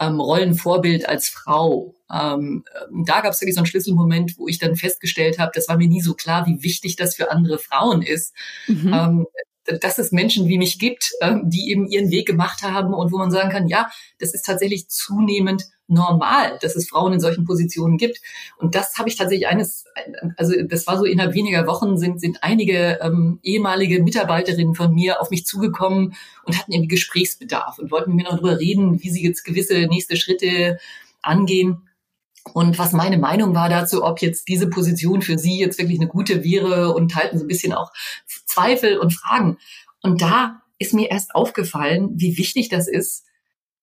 ähm, 0.00 0.20
Rollenvorbild 0.20 1.08
als 1.08 1.28
Frau. 1.28 1.94
Ähm, 2.12 2.64
da 3.04 3.20
gab 3.20 3.32
es 3.32 3.40
wirklich 3.40 3.54
so 3.54 3.60
einen 3.60 3.66
Schlüsselmoment, 3.66 4.38
wo 4.38 4.48
ich 4.48 4.58
dann 4.58 4.76
festgestellt 4.76 5.38
habe, 5.38 5.52
das 5.54 5.68
war 5.68 5.76
mir 5.76 5.88
nie 5.88 6.00
so 6.00 6.14
klar, 6.14 6.46
wie 6.46 6.62
wichtig 6.62 6.96
das 6.96 7.16
für 7.16 7.30
andere 7.30 7.58
Frauen 7.58 8.02
ist. 8.02 8.34
Mhm. 8.66 8.92
Ähm, 8.92 9.26
dass 9.80 9.98
es 9.98 10.12
Menschen 10.12 10.48
wie 10.48 10.58
mich 10.58 10.78
gibt, 10.78 11.10
ähm, 11.20 11.42
die 11.44 11.70
eben 11.70 11.86
ihren 11.86 12.10
Weg 12.10 12.26
gemacht 12.26 12.62
haben 12.62 12.94
und 12.94 13.12
wo 13.12 13.18
man 13.18 13.30
sagen 13.30 13.50
kann, 13.50 13.68
ja, 13.68 13.88
das 14.18 14.34
ist 14.34 14.44
tatsächlich 14.44 14.88
zunehmend 14.88 15.64
normal, 15.88 16.58
dass 16.60 16.74
es 16.76 16.88
Frauen 16.88 17.12
in 17.12 17.20
solchen 17.20 17.44
Positionen 17.44 17.96
gibt. 17.96 18.20
Und 18.58 18.74
das 18.74 18.94
habe 18.98 19.08
ich 19.08 19.16
tatsächlich 19.16 19.46
eines, 19.46 19.84
also 20.36 20.54
das 20.68 20.86
war 20.86 20.98
so 20.98 21.04
innerhalb 21.04 21.34
weniger 21.34 21.66
Wochen 21.66 21.96
sind, 21.96 22.20
sind 22.20 22.42
einige 22.42 22.98
ähm, 23.00 23.38
ehemalige 23.42 24.02
Mitarbeiterinnen 24.02 24.74
von 24.74 24.92
mir 24.92 25.20
auf 25.20 25.30
mich 25.30 25.46
zugekommen 25.46 26.14
und 26.44 26.58
hatten 26.58 26.72
irgendwie 26.72 26.88
Gesprächsbedarf 26.88 27.78
und 27.78 27.90
wollten 27.90 28.10
mit 28.14 28.24
mir 28.24 28.30
noch 28.30 28.38
darüber 28.40 28.58
reden, 28.58 29.02
wie 29.02 29.10
sie 29.10 29.22
jetzt 29.22 29.44
gewisse 29.44 29.86
nächste 29.86 30.16
Schritte 30.16 30.78
angehen. 31.22 31.82
Und 32.52 32.78
was 32.78 32.92
meine 32.92 33.18
Meinung 33.18 33.54
war 33.54 33.68
dazu, 33.68 34.04
ob 34.04 34.22
jetzt 34.22 34.46
diese 34.46 34.68
Position 34.68 35.20
für 35.20 35.36
sie 35.36 35.58
jetzt 35.58 35.78
wirklich 35.78 35.98
eine 35.98 36.08
gute 36.08 36.44
wäre 36.44 36.94
und 36.94 37.16
halten 37.16 37.38
so 37.38 37.44
ein 37.44 37.48
bisschen 37.48 37.72
auch 37.72 37.90
Zweifel 38.56 38.98
und 38.98 39.12
Fragen. 39.12 39.58
Und 40.02 40.22
da 40.22 40.62
ist 40.78 40.94
mir 40.94 41.10
erst 41.10 41.34
aufgefallen, 41.34 42.10
wie 42.16 42.38
wichtig 42.38 42.68
das 42.68 42.88
ist, 42.88 43.24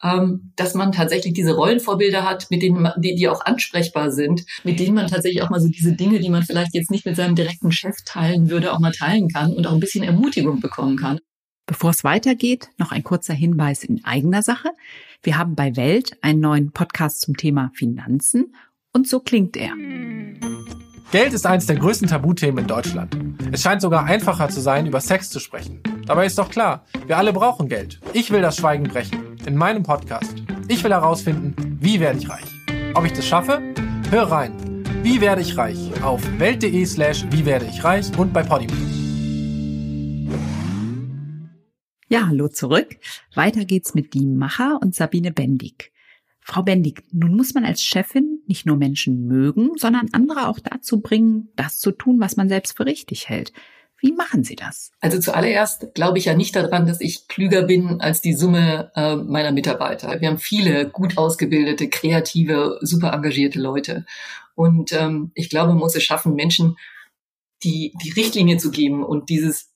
ähm, 0.02 0.52
dass 0.56 0.74
man 0.74 0.92
tatsächlich 0.92 1.34
diese 1.34 1.56
Rollenvorbilder 1.56 2.24
hat, 2.28 2.48
mit 2.50 2.62
denen 2.62 2.82
man, 2.82 2.94
die, 2.98 3.16
die 3.16 3.30
auch 3.30 3.46
ansprechbar 3.46 4.12
sind, 4.12 4.46
mit 4.64 4.80
denen 4.80 4.96
man 4.96 5.08
tatsächlich 5.08 5.44
auch 5.44 5.50
mal 5.50 5.62
so 5.62 5.70
diese 5.70 5.94
Dinge, 5.94 6.20
die 6.20 6.30
man 6.30 6.44
vielleicht 6.44 6.74
jetzt 6.74 6.92
nicht 6.92 7.06
mit 7.06 7.16
seinem 7.16 7.36
direkten 7.36 7.72
Chef 7.72 7.96
teilen 8.06 8.50
würde, 8.50 8.74
auch 8.74 8.80
mal 8.80 8.92
teilen 8.92 9.30
kann 9.30 9.54
und 9.54 9.66
auch 9.66 9.74
ein 9.74 9.80
bisschen 9.80 10.04
Ermutigung 10.04 10.60
bekommen 10.60 10.98
kann. 10.98 11.20
Bevor 11.66 11.92
es 11.92 12.04
weitergeht, 12.04 12.70
noch 12.78 12.92
ein 12.92 13.04
kurzer 13.04 13.34
Hinweis 13.34 13.86
in 13.86 14.04
eigener 14.04 14.42
Sache. 14.42 14.70
Wir 15.22 15.38
haben 15.38 15.56
bei 15.56 15.78
Welt 15.78 16.18
einen 16.22 16.42
neuen 16.42 16.72
Podcast 16.72 17.22
zum 17.22 17.38
Thema 17.38 17.72
Finanzen 17.74 18.54
und 18.92 19.08
so 19.08 19.22
klingt 19.22 19.56
er. 19.56 19.74
Geld 21.14 21.32
ist 21.32 21.46
eines 21.46 21.68
der 21.68 21.76
größten 21.76 22.08
Tabuthemen 22.08 22.64
in 22.64 22.68
Deutschland. 22.68 23.16
Es 23.52 23.62
scheint 23.62 23.82
sogar 23.82 24.06
einfacher 24.06 24.50
zu 24.50 24.62
sein, 24.62 24.88
über 24.88 25.00
Sex 25.00 25.30
zu 25.30 25.40
sprechen. 25.40 25.80
Dabei 26.08 26.26
ist 26.26 26.40
doch 26.40 26.50
klar, 26.50 26.88
wir 27.06 27.20
alle 27.20 27.32
brauchen 27.32 27.70
Geld. 27.70 28.00
Ich 28.14 28.32
will 28.32 28.42
das 28.42 28.58
Schweigen 28.58 28.86
brechen. 28.86 29.38
In 29.46 29.56
meinem 29.56 29.84
Podcast. 29.84 30.34
Ich 30.68 30.84
will 30.84 30.90
herausfinden, 30.90 31.78
wie 31.80 32.00
werde 32.00 32.18
ich 32.18 32.28
reich. 32.32 32.48
Ob 32.96 33.06
ich 33.06 33.14
das 33.14 33.28
schaffe? 33.28 33.62
Hör 34.10 34.24
rein. 34.24 34.84
Wie 35.04 35.22
werde 35.22 35.44
ich 35.44 35.56
reich? 35.56 35.78
Auf 36.02 36.24
welt.de 36.40 36.84
slash 36.84 37.26
wie 37.30 37.46
werde 37.46 37.66
ich 37.66 37.84
reich 37.84 38.08
und 38.18 38.34
bei 38.34 38.42
Podimo. 38.42 38.74
Ja, 42.10 42.26
hallo 42.26 42.48
zurück. 42.48 42.98
Weiter 43.36 43.66
geht's 43.66 43.94
mit 43.94 44.16
Die 44.16 44.26
Macher 44.26 44.80
und 44.82 44.96
Sabine 44.96 45.32
Bendig. 45.32 45.93
Frau 46.46 46.64
Bendig, 46.64 47.04
nun 47.12 47.36
muss 47.36 47.54
man 47.54 47.66
als 47.66 47.82
Chefin 47.82 48.42
nicht 48.48 48.66
nur 48.66 48.78
Menschen 48.78 49.28
mögen, 49.28 49.72
sondern 49.78 50.10
andere 50.12 50.48
auch 50.48 50.60
dazu 50.60 51.00
bringen, 51.00 51.50
das 51.56 51.80
zu 51.80 51.92
tun, 51.92 52.20
was 52.20 52.36
man 52.36 52.50
selbst 52.50 52.76
für 52.76 52.86
richtig 52.86 53.30
hält. 53.30 53.54
Wie 54.00 54.12
machen 54.12 54.44
Sie 54.44 54.58
das? 54.58 54.92
Also 55.00 55.18
zuallererst 55.18 55.94
glaube 55.94 56.18
ich 56.18 56.26
ja 56.26 56.34
nicht 56.34 56.58
daran, 56.58 56.86
dass 56.86 57.00
ich 57.00 57.30
klüger 57.30 57.62
bin 57.62 58.02
als 58.02 58.20
die 58.20 58.34
Summe 58.34 58.92
äh, 58.96 59.16
meiner 59.16 59.54
Mitarbeiter. 59.54 60.20
Wir 60.20 60.28
haben 60.28 60.40
viele 60.40 60.90
gut 60.90 61.18
ausgebildete, 61.18 61.88
kreative, 61.88 62.80
super 62.82 63.14
engagierte 63.14 63.62
Leute. 63.62 64.06
Und 64.56 64.92
ähm, 64.92 65.32
ich 65.36 65.50
glaube, 65.50 65.70
man 65.70 65.80
muss 65.80 65.96
es 65.96 66.04
schaffen, 66.04 66.36
Menschen 66.36 66.76
die, 67.64 67.94
die 68.04 68.12
Richtlinie 68.12 68.58
zu 68.58 68.72
geben 68.72 69.06
und 69.06 69.30
dieses 69.30 69.73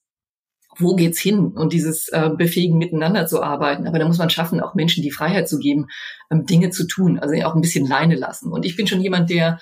wo 0.80 0.96
geht's 0.96 1.20
hin 1.20 1.54
und 1.56 1.74
dieses 1.74 2.10
äh, 2.10 2.30
befähigen, 2.36 2.78
miteinander 2.78 3.26
zu 3.26 3.42
arbeiten. 3.42 3.88
Aber 3.88 4.00
da 4.00 4.08
muss 4.08 4.18
man 4.18 4.30
schaffen, 4.30 4.60
auch 4.60 4.76
Menschen 4.76 5.04
die 5.04 5.12
Freiheit 5.12 5.50
zu 5.50 5.60
geben, 5.60 5.88
ähm, 6.32 6.46
Dinge 6.46 6.70
zu 6.70 6.86
tun, 6.86 7.20
also 7.20 7.36
auch 7.44 7.56
ein 7.56 7.62
bisschen 7.62 7.88
Leine 7.88 8.16
lassen. 8.16 8.52
Und 8.52 8.66
ich 8.66 8.76
bin 8.76 8.88
schon 8.88 9.02
jemand, 9.02 9.30
der 9.30 9.60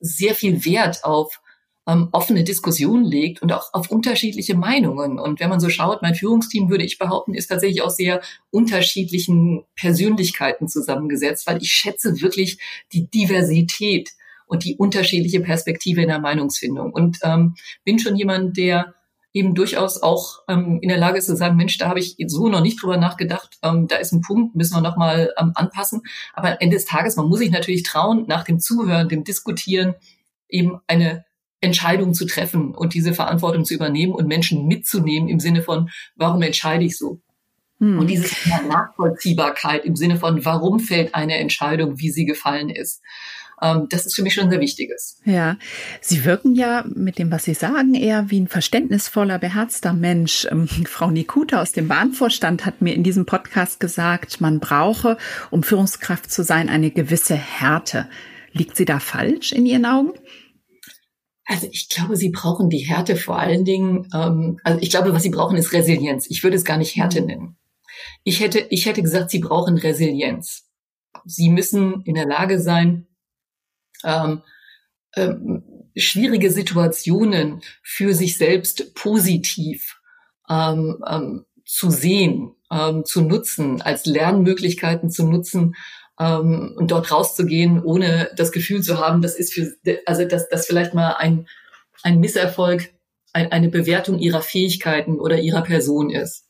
sehr 0.00 0.34
viel 0.34 0.64
Wert 0.64 1.04
auf 1.04 1.40
ähm, 1.86 2.08
offene 2.12 2.44
Diskussionen 2.44 3.04
legt 3.04 3.42
und 3.42 3.52
auch 3.52 3.72
auf 3.72 3.90
unterschiedliche 3.90 4.54
Meinungen. 4.54 5.18
Und 5.18 5.40
wenn 5.40 5.50
man 5.50 5.60
so 5.60 5.68
schaut, 5.68 6.02
mein 6.02 6.14
Führungsteam, 6.14 6.70
würde 6.70 6.84
ich 6.84 6.98
behaupten, 6.98 7.34
ist 7.34 7.48
tatsächlich 7.48 7.82
aus 7.82 7.96
sehr 7.96 8.22
unterschiedlichen 8.50 9.64
Persönlichkeiten 9.76 10.68
zusammengesetzt, 10.68 11.46
weil 11.46 11.62
ich 11.62 11.70
schätze 11.70 12.20
wirklich 12.20 12.58
die 12.92 13.08
Diversität 13.10 14.10
und 14.46 14.64
die 14.64 14.76
unterschiedliche 14.76 15.40
Perspektive 15.40 16.02
in 16.02 16.08
der 16.08 16.20
Meinungsfindung. 16.20 16.92
Und 16.92 17.18
ähm, 17.22 17.54
bin 17.84 17.98
schon 17.98 18.16
jemand, 18.16 18.56
der 18.56 18.94
eben 19.34 19.54
durchaus 19.54 20.00
auch 20.02 20.38
ähm, 20.48 20.78
in 20.80 20.88
der 20.88 20.96
Lage 20.96 21.18
ist 21.18 21.26
zu 21.26 21.36
sagen, 21.36 21.56
Mensch, 21.56 21.76
da 21.76 21.88
habe 21.88 21.98
ich 21.98 22.16
so 22.28 22.48
noch 22.48 22.62
nicht 22.62 22.80
drüber 22.80 22.96
nachgedacht, 22.96 23.58
ähm, 23.62 23.88
da 23.88 23.96
ist 23.96 24.12
ein 24.12 24.20
Punkt, 24.20 24.54
müssen 24.54 24.76
wir 24.76 24.80
nochmal 24.80 25.34
ähm, 25.36 25.50
anpassen. 25.56 26.02
Aber 26.32 26.52
am 26.52 26.56
Ende 26.60 26.76
des 26.76 26.86
Tages, 26.86 27.16
man 27.16 27.26
muss 27.26 27.40
sich 27.40 27.50
natürlich 27.50 27.82
trauen, 27.82 28.24
nach 28.28 28.44
dem 28.44 28.60
Zuhören, 28.60 29.08
dem 29.08 29.24
Diskutieren 29.24 29.96
eben 30.48 30.78
eine 30.86 31.24
Entscheidung 31.60 32.14
zu 32.14 32.26
treffen 32.26 32.74
und 32.74 32.94
diese 32.94 33.12
Verantwortung 33.12 33.64
zu 33.64 33.74
übernehmen 33.74 34.14
und 34.14 34.28
Menschen 34.28 34.66
mitzunehmen 34.66 35.28
im 35.28 35.40
Sinne 35.40 35.62
von, 35.62 35.90
warum 36.14 36.40
entscheide 36.42 36.84
ich 36.84 36.96
so? 36.96 37.20
Hm. 37.78 37.98
Und 37.98 38.06
diese 38.06 38.28
Nachvollziehbarkeit 38.68 39.84
im 39.84 39.96
Sinne 39.96 40.16
von, 40.16 40.44
warum 40.44 40.78
fällt 40.78 41.14
eine 41.14 41.38
Entscheidung, 41.38 41.98
wie 41.98 42.10
sie 42.10 42.24
gefallen 42.24 42.70
ist. 42.70 43.02
Ähm, 43.60 43.86
das 43.90 44.06
ist 44.06 44.14
für 44.14 44.22
mich 44.22 44.34
schon 44.34 44.50
sehr 44.50 44.60
Wichtiges. 44.60 45.20
Ja, 45.24 45.56
Sie 46.00 46.24
wirken 46.24 46.54
ja 46.54 46.84
mit 46.94 47.18
dem, 47.18 47.30
was 47.30 47.44
Sie 47.44 47.54
sagen, 47.54 47.94
eher 47.94 48.30
wie 48.30 48.40
ein 48.40 48.48
verständnisvoller, 48.48 49.38
beherzter 49.38 49.92
Mensch. 49.92 50.46
Ähm, 50.50 50.68
Frau 50.68 51.10
Nikuta 51.10 51.60
aus 51.60 51.72
dem 51.72 51.88
Bahnvorstand 51.88 52.66
hat 52.66 52.82
mir 52.82 52.94
in 52.94 53.02
diesem 53.02 53.26
Podcast 53.26 53.80
gesagt, 53.80 54.40
man 54.40 54.60
brauche, 54.60 55.16
um 55.50 55.62
Führungskraft 55.62 56.30
zu 56.30 56.42
sein, 56.42 56.68
eine 56.68 56.90
gewisse 56.90 57.36
Härte. 57.36 58.08
Liegt 58.52 58.76
sie 58.76 58.84
da 58.84 59.00
falsch 59.00 59.52
in 59.52 59.66
Ihren 59.66 59.84
Augen? 59.84 60.12
Also 61.46 61.68
ich 61.70 61.88
glaube, 61.88 62.16
sie 62.16 62.30
brauchen 62.30 62.70
die 62.70 62.78
Härte 62.78 63.16
vor 63.16 63.38
allen 63.38 63.64
Dingen. 63.64 64.08
Ähm, 64.14 64.58
also 64.64 64.80
ich 64.80 64.90
glaube, 64.90 65.12
was 65.12 65.22
sie 65.22 65.30
brauchen, 65.30 65.56
ist 65.56 65.72
Resilienz. 65.72 66.26
Ich 66.30 66.42
würde 66.42 66.56
es 66.56 66.64
gar 66.64 66.78
nicht 66.78 66.96
Härte 66.96 67.20
mhm. 67.20 67.26
nennen. 67.26 67.56
Ich 68.24 68.40
hätte, 68.40 68.60
ich 68.70 68.86
hätte 68.86 69.02
gesagt, 69.02 69.30
sie 69.30 69.40
brauchen 69.40 69.76
Resilienz. 69.76 70.68
Sie 71.24 71.50
müssen 71.50 72.02
in 72.04 72.14
der 72.14 72.26
Lage 72.26 72.60
sein, 72.60 73.06
ähm, 74.04 74.42
ähm, 75.16 75.62
schwierige 75.96 76.50
Situationen 76.50 77.62
für 77.82 78.14
sich 78.14 78.36
selbst 78.36 78.94
positiv 78.94 80.00
ähm, 80.48 81.02
ähm, 81.08 81.44
zu 81.64 81.90
sehen, 81.90 82.54
ähm, 82.70 83.04
zu 83.04 83.22
nutzen, 83.22 83.80
als 83.80 84.06
Lernmöglichkeiten 84.06 85.10
zu 85.10 85.24
nutzen 85.24 85.76
ähm, 86.18 86.74
und 86.76 86.90
dort 86.90 87.10
rauszugehen, 87.10 87.82
ohne 87.82 88.30
das 88.36 88.52
Gefühl 88.52 88.82
zu 88.82 88.98
haben, 88.98 89.22
das 89.22 89.36
ist 89.36 89.54
für, 89.54 89.74
also 90.06 90.24
dass 90.26 90.48
das 90.48 90.66
vielleicht 90.66 90.94
mal 90.94 91.12
ein, 91.12 91.46
ein 92.02 92.20
Misserfolg, 92.20 92.92
ein, 93.32 93.50
eine 93.52 93.68
Bewertung 93.68 94.18
ihrer 94.18 94.42
Fähigkeiten 94.42 95.18
oder 95.18 95.40
ihrer 95.40 95.62
Person 95.62 96.10
ist. 96.10 96.46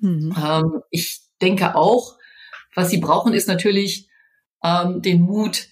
Mhm. 0.00 0.34
Ich 0.90 1.20
denke 1.40 1.74
auch, 1.74 2.16
was 2.74 2.90
sie 2.90 2.98
brauchen, 2.98 3.32
ist 3.32 3.48
natürlich 3.48 4.08
ähm, 4.62 5.02
den 5.02 5.20
Mut, 5.20 5.68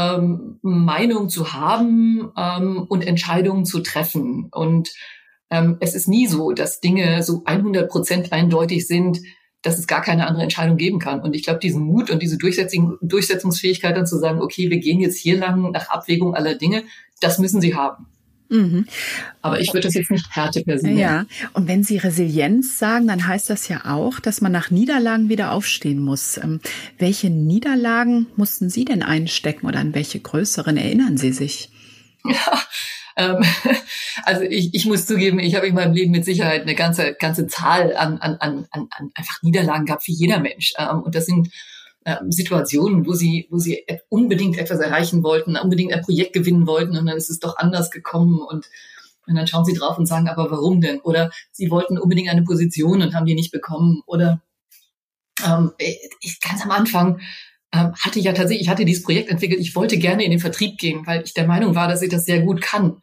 ähm, 0.00 0.58
Meinung 0.62 1.28
zu 1.28 1.52
haben 1.52 2.32
ähm, 2.36 2.84
und 2.88 3.06
Entscheidungen 3.06 3.64
zu 3.64 3.80
treffen. 3.80 4.48
Und 4.50 4.90
ähm, 5.50 5.76
es 5.80 5.94
ist 5.94 6.08
nie 6.08 6.26
so, 6.26 6.52
dass 6.52 6.80
Dinge 6.80 7.22
so 7.22 7.42
100 7.44 7.90
Prozent 7.90 8.32
eindeutig 8.32 8.86
sind, 8.86 9.20
dass 9.62 9.78
es 9.78 9.86
gar 9.86 10.00
keine 10.00 10.26
andere 10.26 10.42
Entscheidung 10.42 10.76
geben 10.76 10.98
kann. 10.98 11.20
Und 11.20 11.36
ich 11.36 11.42
glaube, 11.42 11.58
diesen 11.58 11.82
Mut 11.82 12.10
und 12.10 12.22
diese 12.22 12.38
Durchsetzung, 12.38 12.96
Durchsetzungsfähigkeit 13.02 13.96
dann 13.96 14.06
zu 14.06 14.18
sagen, 14.18 14.40
okay, 14.40 14.70
wir 14.70 14.78
gehen 14.78 15.00
jetzt 15.00 15.18
hier 15.18 15.36
lang 15.38 15.70
nach 15.72 15.90
Abwägung 15.90 16.34
aller 16.34 16.54
Dinge, 16.54 16.84
das 17.20 17.38
müssen 17.38 17.60
sie 17.60 17.74
haben. 17.74 18.06
Mhm. 18.50 18.86
Aber 19.42 19.60
ich 19.60 19.72
würde 19.72 19.86
das 19.86 19.94
jetzt 19.94 20.10
nicht 20.10 20.26
Härte 20.34 20.62
per 20.64 20.76
se 20.78 20.90
Ja, 20.90 21.24
und 21.52 21.68
wenn 21.68 21.84
Sie 21.84 21.98
Resilienz 21.98 22.78
sagen, 22.78 23.06
dann 23.06 23.26
heißt 23.26 23.48
das 23.48 23.68
ja 23.68 23.84
auch, 23.84 24.18
dass 24.18 24.40
man 24.40 24.50
nach 24.50 24.70
Niederlagen 24.70 25.28
wieder 25.28 25.52
aufstehen 25.52 26.00
muss. 26.00 26.36
Ähm, 26.36 26.60
welche 26.98 27.30
Niederlagen 27.30 28.26
mussten 28.34 28.68
Sie 28.68 28.84
denn 28.84 29.04
einstecken 29.04 29.66
oder 29.66 29.78
an 29.78 29.94
welche 29.94 30.18
größeren 30.18 30.76
erinnern 30.76 31.16
Sie 31.16 31.32
sich? 31.32 31.70
Ja, 32.24 32.60
ähm, 33.16 33.44
also 34.24 34.42
ich, 34.42 34.74
ich 34.74 34.84
muss 34.84 35.06
zugeben, 35.06 35.38
ich 35.38 35.54
habe 35.54 35.68
in 35.68 35.74
meinem 35.76 35.94
Leben 35.94 36.10
mit 36.10 36.24
Sicherheit 36.24 36.62
eine 36.62 36.74
ganze, 36.74 37.14
ganze 37.14 37.46
Zahl 37.46 37.94
an, 37.96 38.18
an, 38.18 38.36
an, 38.40 38.66
an 38.72 38.88
einfach 39.14 39.42
Niederlagen 39.42 39.86
gehabt, 39.86 40.08
wie 40.08 40.14
jeder 40.14 40.40
Mensch. 40.40 40.72
Ähm, 40.76 41.02
und 41.02 41.14
das 41.14 41.26
sind 41.26 41.50
ähm, 42.04 42.30
Situationen, 42.30 43.06
wo 43.06 43.12
sie, 43.12 43.46
wo 43.50 43.58
sie 43.58 43.84
unbedingt 44.08 44.58
etwas 44.58 44.80
erreichen 44.80 45.22
wollten, 45.22 45.56
unbedingt 45.56 45.92
ein 45.92 46.02
Projekt 46.02 46.32
gewinnen 46.32 46.66
wollten 46.66 46.96
und 46.96 47.06
dann 47.06 47.16
ist 47.16 47.30
es 47.30 47.38
doch 47.38 47.56
anders 47.56 47.90
gekommen 47.90 48.40
und, 48.40 48.68
und 49.26 49.34
dann 49.34 49.46
schauen 49.46 49.64
sie 49.64 49.74
drauf 49.74 49.98
und 49.98 50.06
sagen, 50.06 50.28
aber 50.28 50.50
warum 50.50 50.80
denn? 50.80 51.00
Oder 51.00 51.30
sie 51.52 51.70
wollten 51.70 51.98
unbedingt 51.98 52.30
eine 52.30 52.42
Position 52.42 53.02
und 53.02 53.14
haben 53.14 53.26
die 53.26 53.34
nicht 53.34 53.52
bekommen. 53.52 54.02
Oder 54.06 54.42
ähm, 55.46 55.72
ich, 55.78 56.40
ganz 56.40 56.62
am 56.62 56.70
Anfang 56.70 57.20
ähm, 57.72 57.94
hatte 57.94 58.18
ich 58.18 58.24
ja 58.24 58.32
tatsächlich, 58.32 58.66
ich 58.66 58.70
hatte 58.70 58.84
dieses 58.84 59.04
Projekt 59.04 59.28
entwickelt, 59.28 59.60
ich 59.60 59.76
wollte 59.76 59.98
gerne 59.98 60.24
in 60.24 60.30
den 60.30 60.40
Vertrieb 60.40 60.78
gehen, 60.78 61.06
weil 61.06 61.22
ich 61.22 61.34
der 61.34 61.46
Meinung 61.46 61.74
war, 61.74 61.88
dass 61.88 62.02
ich 62.02 62.10
das 62.10 62.24
sehr 62.24 62.40
gut 62.40 62.60
kann. 62.60 63.02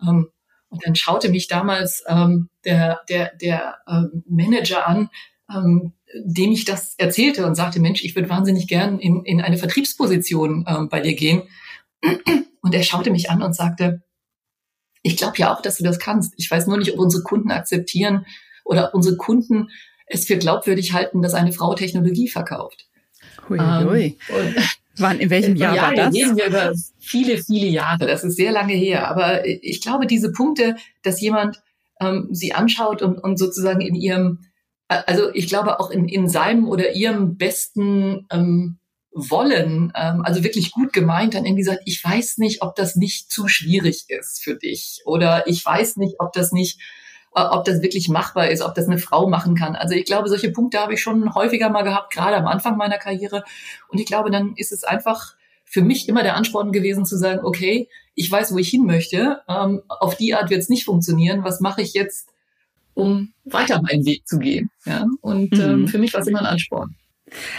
Ähm, 0.00 0.28
Und 0.68 0.84
dann 0.84 0.96
schaute 0.96 1.28
mich 1.28 1.46
damals 1.48 2.02
ähm, 2.08 2.48
der, 2.64 3.00
der, 3.08 3.34
der 3.36 3.76
ähm, 3.88 4.24
Manager 4.28 4.86
an, 4.86 5.10
ähm, 5.48 5.92
dem 6.24 6.52
ich 6.52 6.64
das 6.64 6.94
erzählte 6.98 7.46
und 7.46 7.54
sagte, 7.54 7.80
Mensch, 7.80 8.04
ich 8.04 8.14
würde 8.14 8.28
wahnsinnig 8.28 8.68
gern 8.68 8.98
in, 8.98 9.24
in 9.24 9.40
eine 9.40 9.58
Vertriebsposition 9.58 10.64
ähm, 10.68 10.88
bei 10.88 11.00
dir 11.00 11.14
gehen. 11.14 11.42
Und 12.62 12.74
er 12.74 12.82
schaute 12.82 13.10
mich 13.10 13.30
an 13.30 13.42
und 13.42 13.54
sagte, 13.54 14.02
ich 15.02 15.16
glaube 15.16 15.38
ja 15.38 15.54
auch, 15.54 15.62
dass 15.62 15.78
du 15.78 15.84
das 15.84 15.98
kannst. 15.98 16.34
Ich 16.36 16.50
weiß 16.50 16.66
nur 16.66 16.78
nicht, 16.78 16.92
ob 16.92 16.98
unsere 16.98 17.22
Kunden 17.22 17.50
akzeptieren 17.50 18.26
oder 18.64 18.88
ob 18.88 18.94
unsere 18.94 19.16
Kunden 19.16 19.70
es 20.06 20.26
für 20.26 20.36
glaubwürdig 20.36 20.92
halten, 20.92 21.22
dass 21.22 21.34
eine 21.34 21.52
Frau 21.52 21.74
Technologie 21.74 22.28
verkauft. 22.28 22.86
Hui, 23.48 23.58
hui. 23.58 24.18
Ähm, 24.30 24.54
Wann, 24.98 25.20
in 25.20 25.30
welchem 25.30 25.56
Jahr 25.56 25.76
ja, 25.76 25.82
war 25.82 25.94
das? 25.94 26.14
reden 26.14 26.36
wir 26.36 26.46
über 26.46 26.72
viele, 26.98 27.38
viele 27.38 27.66
Jahre. 27.66 28.06
Das 28.06 28.24
ist 28.24 28.36
sehr 28.36 28.50
lange 28.50 28.72
her. 28.72 29.08
Aber 29.08 29.46
ich 29.46 29.82
glaube, 29.82 30.06
diese 30.06 30.32
Punkte, 30.32 30.76
dass 31.02 31.20
jemand 31.20 31.62
ähm, 32.00 32.28
sie 32.30 32.54
anschaut 32.54 33.02
und, 33.02 33.18
und 33.18 33.38
sozusagen 33.38 33.80
in 33.80 33.94
ihrem, 33.94 34.46
also 34.88 35.32
ich 35.34 35.48
glaube 35.48 35.80
auch 35.80 35.90
in, 35.90 36.08
in 36.08 36.28
seinem 36.28 36.68
oder 36.68 36.92
ihrem 36.92 37.36
besten 37.36 38.26
ähm, 38.30 38.78
Wollen, 39.18 39.92
ähm, 39.96 40.22
also 40.24 40.44
wirklich 40.44 40.72
gut 40.72 40.92
gemeint, 40.92 41.34
dann 41.34 41.46
irgendwie 41.46 41.64
sagt, 41.64 41.82
ich 41.86 42.04
weiß 42.04 42.36
nicht, 42.36 42.60
ob 42.60 42.74
das 42.74 42.96
nicht 42.96 43.30
zu 43.30 43.48
schwierig 43.48 44.04
ist 44.08 44.42
für 44.44 44.56
dich 44.56 45.00
oder 45.06 45.46
ich 45.46 45.64
weiß 45.64 45.96
nicht, 45.96 46.16
ob 46.18 46.34
das 46.34 46.52
nicht 46.52 46.78
äh, 47.34 47.40
ob 47.40 47.64
das 47.64 47.82
wirklich 47.82 48.08
machbar 48.08 48.48
ist, 48.48 48.62
ob 48.62 48.74
das 48.74 48.86
eine 48.86 48.98
Frau 48.98 49.28
machen 49.28 49.54
kann. 49.54 49.74
Also 49.74 49.94
ich 49.94 50.04
glaube, 50.04 50.28
solche 50.28 50.50
Punkte 50.50 50.80
habe 50.80 50.94
ich 50.94 51.00
schon 51.00 51.34
häufiger 51.34 51.70
mal 51.70 51.82
gehabt, 51.82 52.12
gerade 52.12 52.36
am 52.36 52.46
Anfang 52.46 52.76
meiner 52.76 52.98
Karriere. 52.98 53.44
Und 53.88 53.98
ich 53.98 54.06
glaube, 54.06 54.30
dann 54.30 54.54
ist 54.56 54.72
es 54.72 54.84
einfach 54.84 55.34
für 55.64 55.82
mich 55.82 56.08
immer 56.08 56.22
der 56.22 56.36
Ansporn 56.36 56.72
gewesen 56.72 57.04
zu 57.04 57.16
sagen, 57.16 57.44
okay, 57.44 57.88
ich 58.14 58.30
weiß, 58.30 58.52
wo 58.52 58.58
ich 58.58 58.70
hin 58.70 58.86
möchte. 58.86 59.42
Ähm, 59.48 59.82
auf 59.88 60.16
die 60.16 60.34
Art 60.34 60.48
wird 60.48 60.62
es 60.62 60.68
nicht 60.68 60.84
funktionieren. 60.84 61.44
Was 61.44 61.60
mache 61.60 61.82
ich 61.82 61.92
jetzt, 61.92 62.30
um 62.96 63.32
weiter 63.44 63.80
meinen 63.82 64.04
Weg 64.04 64.26
zu 64.26 64.38
gehen? 64.38 64.70
Ja? 64.84 65.06
Und 65.20 65.52
ähm, 65.58 65.82
mhm. 65.82 65.88
für 65.88 65.98
mich 65.98 66.12
war 66.14 66.22
es 66.22 66.26
immer 66.26 66.40
ein 66.40 66.46
Ansporn. 66.46 66.96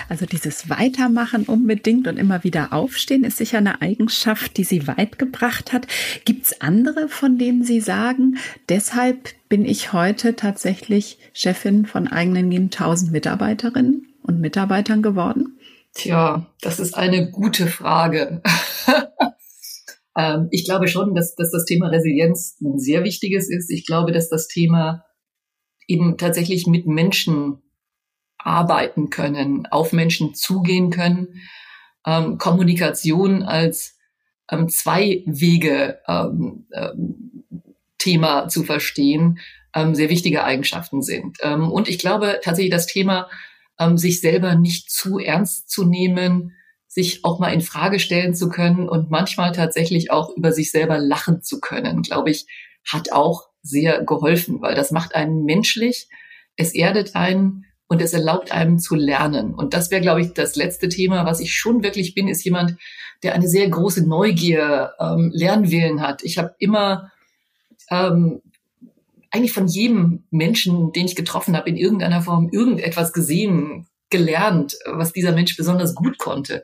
Also 0.08 0.26
dieses 0.26 0.70
Weitermachen 0.70 1.44
unbedingt 1.44 2.08
und 2.08 2.18
immer 2.18 2.44
wieder 2.44 2.72
aufstehen 2.72 3.26
ist 3.26 3.38
sicher 3.38 3.58
eine 3.58 3.82
Eigenschaft, 3.82 4.56
die 4.58 4.64
Sie 4.64 4.88
weit 4.88 5.20
gebracht 5.20 5.74
hat. 5.74 5.88
Gibt 6.24 6.46
es 6.46 6.62
andere, 6.62 7.10
von 7.10 7.38
denen 7.38 7.64
Sie 7.64 7.82
sagen, 7.82 8.38
deshalb 8.70 9.30
bin 9.50 9.66
ich 9.66 9.92
heute 9.92 10.36
tatsächlich 10.36 11.20
Chefin 11.34 11.86
von 11.86 12.08
eigenen 12.08 12.52
1000 12.52 13.12
Mitarbeiterinnen 13.12 14.08
und 14.24 14.40
Mitarbeitern 14.40 15.02
geworden? 15.02 15.60
Tja, 15.94 16.48
das 16.62 16.80
ist 16.80 16.96
eine 16.96 17.30
gute 17.30 17.68
Frage. 17.68 18.42
Ähm, 20.18 20.48
ich 20.50 20.66
glaube 20.66 20.88
schon, 20.88 21.14
dass, 21.14 21.36
dass 21.36 21.52
das 21.52 21.66
Thema 21.66 21.90
Resilienz 21.90 22.58
ein 22.60 22.80
sehr 22.80 23.04
wichtiges 23.04 23.50
ist. 23.50 23.70
Ich 23.70 23.86
glaube, 23.86 24.12
dass 24.12 24.30
das 24.30 24.48
Thema 24.48 25.06
eben 25.88 26.18
tatsächlich 26.18 26.68
mit 26.68 26.86
Menschen 26.86 27.62
arbeiten 28.38 29.10
können, 29.10 29.66
auf 29.68 29.94
Menschen 29.94 30.36
zugehen 30.36 30.90
können, 30.90 31.42
ähm, 32.06 32.38
Kommunikation 32.38 33.44
als 33.44 33.98
ähm, 34.50 34.70
zwei 34.70 35.24
Wege 35.26 36.00
ähm, 36.08 36.68
ähm, 36.74 37.44
zu 38.48 38.64
verstehen, 38.64 39.40
ähm, 39.76 39.94
sehr 39.94 40.10
wichtige 40.10 40.46
Eigenschaften 40.46 41.02
sind. 41.02 41.40
Ähm, 41.42 41.70
und 41.70 41.90
ich 41.90 42.00
glaube 42.00 42.40
tatsächlich 42.42 42.72
das 42.72 42.88
Thema, 42.88 43.30
sich 43.94 44.22
selber 44.22 44.56
nicht 44.56 44.90
zu 44.90 45.20
ernst 45.20 45.70
zu 45.70 45.86
nehmen, 45.86 46.54
sich 46.88 47.24
auch 47.24 47.38
mal 47.38 47.54
in 47.54 47.62
Frage 47.62 48.00
stellen 48.00 48.34
zu 48.34 48.50
können 48.50 48.90
und 48.90 49.12
manchmal 49.12 49.52
tatsächlich 49.52 50.10
auch 50.10 50.36
über 50.36 50.52
sich 50.52 50.72
selber 50.72 50.98
lachen 50.98 51.44
zu 51.44 51.60
können, 51.60 52.02
glaube 52.02 52.32
ich, 52.32 52.48
hat 52.84 53.12
auch 53.12 53.50
sehr 53.68 54.04
geholfen, 54.04 54.62
weil 54.62 54.76
das 54.76 54.92
macht 54.92 55.16
einen 55.16 55.44
menschlich, 55.44 56.08
es 56.56 56.74
erdet 56.74 57.16
einen 57.16 57.66
und 57.88 58.02
es 58.02 58.14
erlaubt 58.14 58.52
einem 58.52 58.80
zu 58.80 58.96
lernen. 58.96 59.54
Und 59.54 59.74
das 59.74 59.92
wäre, 59.92 60.02
glaube 60.02 60.22
ich, 60.22 60.34
das 60.34 60.56
letzte 60.56 60.90
Thema, 60.90 61.26
was 61.26 61.40
ich 61.40 61.56
schon 61.56 61.84
wirklich 61.84 62.16
bin, 62.16 62.28
ist 62.28 62.44
jemand, 62.44 62.76
der 63.24 63.34
eine 63.34 63.48
sehr 63.48 63.70
große 63.70 64.08
Neugier, 64.08 64.94
ähm, 65.00 65.32
Lernwillen 65.34 66.02
hat. 66.02 66.24
Ich 66.24 66.38
habe 66.38 66.56
immer 66.60 67.12
ähm, 67.90 68.42
eigentlich 69.32 69.54
von 69.54 69.68
jedem 69.68 70.24
Menschen, 70.32 70.92
den 70.92 71.06
ich 71.06 71.16
getroffen 71.16 71.56
habe, 71.56 71.70
in 71.70 71.78
irgendeiner 71.78 72.22
Form 72.22 72.50
irgendetwas 72.52 73.14
gesehen, 73.14 73.88
gelernt, 74.10 74.78
was 74.86 75.14
dieser 75.14 75.32
Mensch 75.32 75.58
besonders 75.58 75.96
gut 75.96 76.18
konnte. 76.18 76.64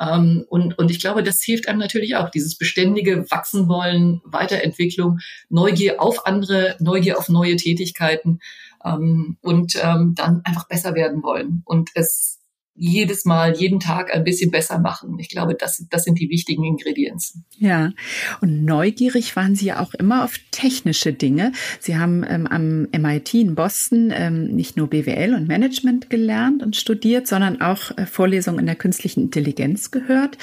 Ähm, 0.00 0.44
und, 0.48 0.78
und 0.78 0.90
ich 0.90 1.00
glaube, 1.00 1.22
das 1.22 1.42
hilft 1.42 1.68
einem 1.68 1.78
natürlich 1.78 2.16
auch, 2.16 2.30
dieses 2.30 2.56
beständige 2.56 3.30
Wachsen 3.30 3.68
wollen, 3.68 4.20
Weiterentwicklung, 4.24 5.18
Neugier 5.48 6.00
auf 6.00 6.26
andere, 6.26 6.76
Neugier 6.80 7.18
auf 7.18 7.28
neue 7.28 7.56
Tätigkeiten 7.56 8.40
ähm, 8.84 9.36
und 9.40 9.76
ähm, 9.82 10.14
dann 10.14 10.42
einfach 10.44 10.66
besser 10.68 10.94
werden 10.94 11.22
wollen. 11.22 11.62
Und 11.64 11.90
es 11.94 12.33
jedes 12.76 13.24
Mal, 13.24 13.56
jeden 13.56 13.78
Tag 13.78 14.12
ein 14.12 14.24
bisschen 14.24 14.50
besser 14.50 14.80
machen. 14.80 15.16
Ich 15.20 15.28
glaube, 15.28 15.54
das, 15.54 15.86
das 15.90 16.04
sind 16.04 16.18
die 16.18 16.28
wichtigen 16.28 16.64
Ingredienzen. 16.64 17.44
Ja, 17.56 17.92
und 18.40 18.64
neugierig 18.64 19.36
waren 19.36 19.54
Sie 19.54 19.66
ja 19.66 19.80
auch 19.80 19.94
immer 19.94 20.24
auf 20.24 20.38
technische 20.50 21.12
Dinge. 21.12 21.52
Sie 21.78 21.96
haben 21.96 22.24
ähm, 22.28 22.48
am 22.48 22.88
MIT 22.90 23.34
in 23.34 23.54
Boston 23.54 24.12
ähm, 24.12 24.54
nicht 24.56 24.76
nur 24.76 24.88
BWL 24.88 25.34
und 25.34 25.46
Management 25.46 26.10
gelernt 26.10 26.64
und 26.64 26.74
studiert, 26.74 27.28
sondern 27.28 27.60
auch 27.60 27.96
äh, 27.96 28.06
Vorlesungen 28.06 28.60
in 28.60 28.66
der 28.66 28.76
künstlichen 28.76 29.24
Intelligenz 29.24 29.92
gehört. 29.92 30.36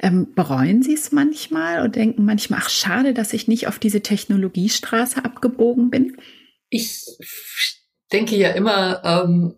Ähm, 0.00 0.28
bereuen 0.34 0.82
Sie 0.82 0.94
es 0.94 1.12
manchmal 1.12 1.82
und 1.82 1.96
denken 1.96 2.24
manchmal, 2.24 2.60
ach 2.62 2.70
schade, 2.70 3.12
dass 3.12 3.34
ich 3.34 3.46
nicht 3.46 3.68
auf 3.68 3.78
diese 3.78 4.00
Technologiestraße 4.00 5.22
abgebogen 5.22 5.90
bin? 5.90 6.16
Ich 6.70 7.04
denke 8.14 8.36
ja 8.36 8.50
immer, 8.50 9.02
ähm, 9.04 9.54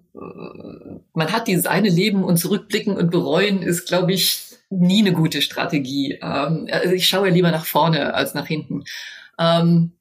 man 1.13 1.33
hat 1.33 1.47
dieses 1.47 1.67
eine 1.67 1.91
Leben 1.91 2.25
und 2.25 2.39
zurückblicken 2.39 2.97
und 2.97 3.11
bereuen 3.11 3.63
ist, 3.63 3.87
glaube 3.87 4.15
ich, 4.15 4.57
nie 4.71 5.01
eine 5.01 5.13
gute 5.13 5.43
Strategie. 5.43 6.19
Ähm, 6.23 6.67
also 6.71 6.95
ich 6.95 7.07
schaue 7.07 7.29
lieber 7.29 7.51
nach 7.51 7.67
vorne 7.67 8.15
als 8.15 8.35
nach 8.35 8.47
hinten. 8.47 8.85
Ähm, 9.39 9.93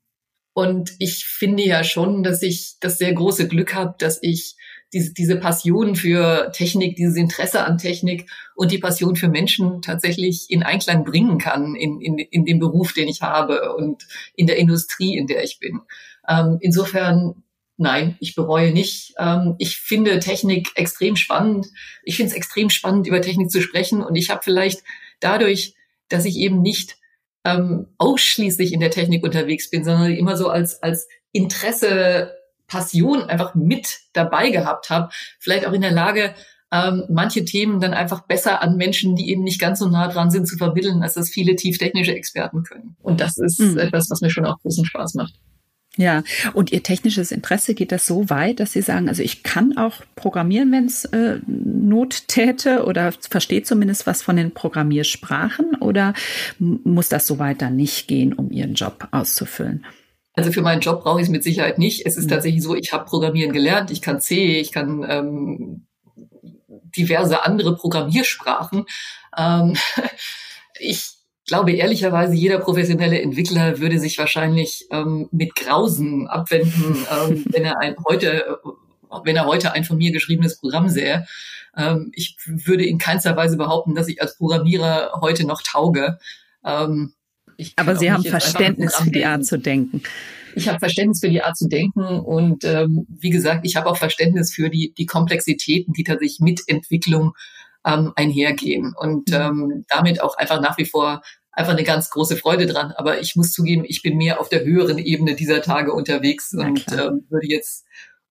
und 0.53 0.93
ich 0.99 1.25
finde 1.25 1.63
ja 1.63 1.83
schon, 1.83 2.23
dass 2.23 2.41
ich 2.41 2.77
das 2.79 2.97
sehr 2.97 3.13
große 3.13 3.49
Glück 3.49 3.75
habe, 3.75 3.95
dass 3.99 4.19
ich 4.21 4.55
diese, 4.93 5.13
diese 5.13 5.35
Passion 5.35 5.95
für 5.97 6.51
Technik, 6.53 6.95
dieses 6.95 7.17
Interesse 7.17 7.65
an 7.65 7.77
Technik 7.77 8.29
und 8.55 8.71
die 8.71 8.77
Passion 8.77 9.17
für 9.17 9.27
Menschen 9.27 9.81
tatsächlich 9.81 10.45
in 10.49 10.63
Einklang 10.63 11.03
bringen 11.03 11.39
kann 11.39 11.75
in, 11.75 11.99
in, 11.99 12.17
in 12.17 12.45
dem 12.45 12.59
Beruf, 12.59 12.93
den 12.93 13.09
ich 13.09 13.21
habe 13.21 13.75
und 13.75 14.07
in 14.33 14.47
der 14.47 14.55
Industrie, 14.55 15.17
in 15.17 15.27
der 15.27 15.43
ich 15.43 15.59
bin. 15.59 15.81
Ähm, 16.29 16.57
insofern 16.61 17.43
Nein, 17.77 18.15
ich 18.19 18.35
bereue 18.35 18.71
nicht. 18.71 19.13
Ähm, 19.17 19.55
ich 19.57 19.77
finde 19.77 20.19
Technik 20.19 20.71
extrem 20.75 21.15
spannend. 21.15 21.67
Ich 22.03 22.15
finde 22.15 22.31
es 22.31 22.37
extrem 22.37 22.69
spannend, 22.69 23.07
über 23.07 23.21
Technik 23.21 23.51
zu 23.51 23.61
sprechen. 23.61 24.01
Und 24.01 24.15
ich 24.15 24.29
habe 24.29 24.41
vielleicht 24.43 24.83
dadurch, 25.19 25.75
dass 26.07 26.25
ich 26.25 26.37
eben 26.37 26.61
nicht 26.61 26.97
ähm, 27.43 27.87
ausschließlich 27.97 28.73
in 28.73 28.79
der 28.79 28.91
Technik 28.91 29.23
unterwegs 29.23 29.69
bin, 29.69 29.83
sondern 29.83 30.13
immer 30.13 30.37
so 30.37 30.49
als, 30.49 30.81
als 30.81 31.07
Interesse, 31.31 32.33
Passion 32.67 33.23
einfach 33.23 33.55
mit 33.55 33.99
dabei 34.13 34.49
gehabt 34.49 34.89
habe, 34.89 35.11
vielleicht 35.39 35.67
auch 35.67 35.73
in 35.73 35.81
der 35.81 35.91
Lage, 35.91 36.33
ähm, 36.71 37.03
manche 37.09 37.45
Themen 37.45 37.79
dann 37.79 37.93
einfach 37.93 38.25
besser 38.25 38.61
an 38.61 38.75
Menschen, 38.75 39.15
die 39.15 39.29
eben 39.29 39.43
nicht 39.43 39.61
ganz 39.61 39.79
so 39.79 39.87
nah 39.87 40.07
dran 40.07 40.31
sind, 40.31 40.47
zu 40.47 40.57
vermitteln, 40.57 41.03
als 41.03 41.13
das 41.13 41.29
viele 41.29 41.55
tieftechnische 41.55 42.15
Experten 42.15 42.63
können. 42.63 42.95
Und 43.01 43.21
das 43.21 43.37
ist 43.37 43.59
mhm. 43.59 43.77
etwas, 43.77 44.09
was 44.09 44.21
mir 44.21 44.31
schon 44.31 44.45
auch 44.45 44.59
großen 44.59 44.85
Spaß 44.85 45.13
macht. 45.13 45.35
Ja, 45.97 46.23
und 46.53 46.71
Ihr 46.71 46.83
technisches 46.83 47.31
Interesse 47.31 47.73
geht 47.73 47.91
das 47.91 48.05
so 48.05 48.29
weit, 48.29 48.59
dass 48.59 48.73
Sie 48.73 48.81
sagen, 48.81 49.07
also 49.07 49.23
ich 49.23 49.43
kann 49.43 49.77
auch 49.77 50.01
programmieren, 50.15 50.71
wenn 50.71 50.85
es 50.85 51.05
äh, 51.05 51.39
Not 51.47 52.27
täte 52.27 52.85
oder 52.85 53.13
verstehe 53.29 53.63
zumindest 53.63 54.05
was 54.05 54.21
von 54.21 54.35
den 54.35 54.51
Programmiersprachen 54.51 55.75
oder 55.79 56.13
muss 56.59 57.07
das 57.07 57.27
so 57.27 57.39
weit 57.39 57.61
dann 57.61 57.77
nicht 57.77 58.07
gehen, 58.07 58.33
um 58.33 58.51
Ihren 58.51 58.73
Job 58.73 59.07
auszufüllen? 59.11 59.85
Also 60.33 60.51
für 60.51 60.61
meinen 60.61 60.81
Job 60.81 61.01
brauche 61.01 61.21
ich 61.21 61.27
es 61.27 61.31
mit 61.31 61.43
Sicherheit 61.43 61.77
nicht. 61.77 62.05
Es 62.05 62.17
ist 62.17 62.25
mhm. 62.25 62.29
tatsächlich 62.29 62.61
so, 62.61 62.75
ich 62.75 62.91
habe 62.91 63.05
Programmieren 63.05 63.53
gelernt, 63.53 63.89
ich 63.89 64.01
kann 64.01 64.19
C, 64.19 64.59
ich 64.59 64.73
kann 64.73 65.05
ähm, 65.07 65.87
diverse 66.95 67.45
andere 67.45 67.75
Programmiersprachen. 67.77 68.85
Ähm, 69.37 69.77
ich 70.79 71.14
glaube 71.45 71.71
ehrlicherweise, 71.73 72.33
jeder 72.33 72.59
professionelle 72.59 73.21
Entwickler 73.21 73.79
würde 73.79 73.99
sich 73.99 74.17
wahrscheinlich 74.17 74.87
ähm, 74.91 75.29
mit 75.31 75.55
Grausen 75.55 76.27
abwenden, 76.27 76.97
ähm, 77.29 77.45
wenn 77.49 77.65
er 77.65 77.79
ein 77.79 77.95
heute, 78.07 78.59
wenn 79.23 79.35
er 79.35 79.45
heute 79.45 79.71
ein 79.71 79.83
von 79.83 79.97
mir 79.97 80.11
geschriebenes 80.11 80.59
Programm 80.59 80.89
sähe. 80.89 81.25
Ähm, 81.77 82.11
ich 82.13 82.37
würde 82.45 82.85
in 82.85 82.97
keinster 82.97 83.35
Weise 83.35 83.57
behaupten, 83.57 83.95
dass 83.95 84.07
ich 84.07 84.21
als 84.21 84.37
Programmierer 84.37 85.19
heute 85.21 85.45
noch 85.45 85.61
tauge. 85.61 86.19
Ähm, 86.63 87.13
Aber 87.75 87.95
Sie 87.95 88.11
haben 88.11 88.23
Verständnis 88.23 88.95
für 88.95 89.11
die 89.11 89.25
Art 89.25 89.45
zu 89.45 89.57
denken. 89.57 90.01
Ich 90.55 90.69
habe 90.69 90.79
Verständnis 90.79 91.19
für 91.19 91.29
die 91.29 91.41
Art 91.41 91.57
zu 91.57 91.67
denken 91.67 92.01
und 92.01 92.63
ähm, 92.63 93.05
wie 93.09 93.29
gesagt, 93.29 93.65
ich 93.65 93.75
habe 93.75 93.89
auch 93.89 93.97
Verständnis 93.97 94.53
für 94.53 94.69
die, 94.69 94.93
die 94.97 95.05
Komplexitäten, 95.05 95.93
die 95.93 96.05
tatsächlich 96.05 96.39
mit 96.39 96.61
Entwicklung 96.67 97.33
ähm, 97.85 98.13
einhergehen 98.15 98.93
und 98.97 99.29
mhm. 99.29 99.35
ähm, 99.35 99.85
damit 99.87 100.21
auch 100.21 100.37
einfach 100.37 100.61
nach 100.61 100.77
wie 100.77 100.85
vor 100.85 101.21
einfach 101.51 101.73
eine 101.73 101.83
ganz 101.83 102.09
große 102.09 102.35
Freude 102.35 102.65
dran. 102.65 102.91
Aber 102.91 103.21
ich 103.21 103.35
muss 103.35 103.51
zugeben, 103.51 103.85
ich 103.87 104.01
bin 104.01 104.17
mehr 104.17 104.39
auf 104.39 104.49
der 104.49 104.65
höheren 104.65 104.97
Ebene 104.97 105.35
dieser 105.35 105.61
Tage 105.61 105.93
unterwegs 105.93 106.53
und 106.53 106.85
ähm, 106.91 107.25
würde 107.29 107.47
jetzt 107.47 107.85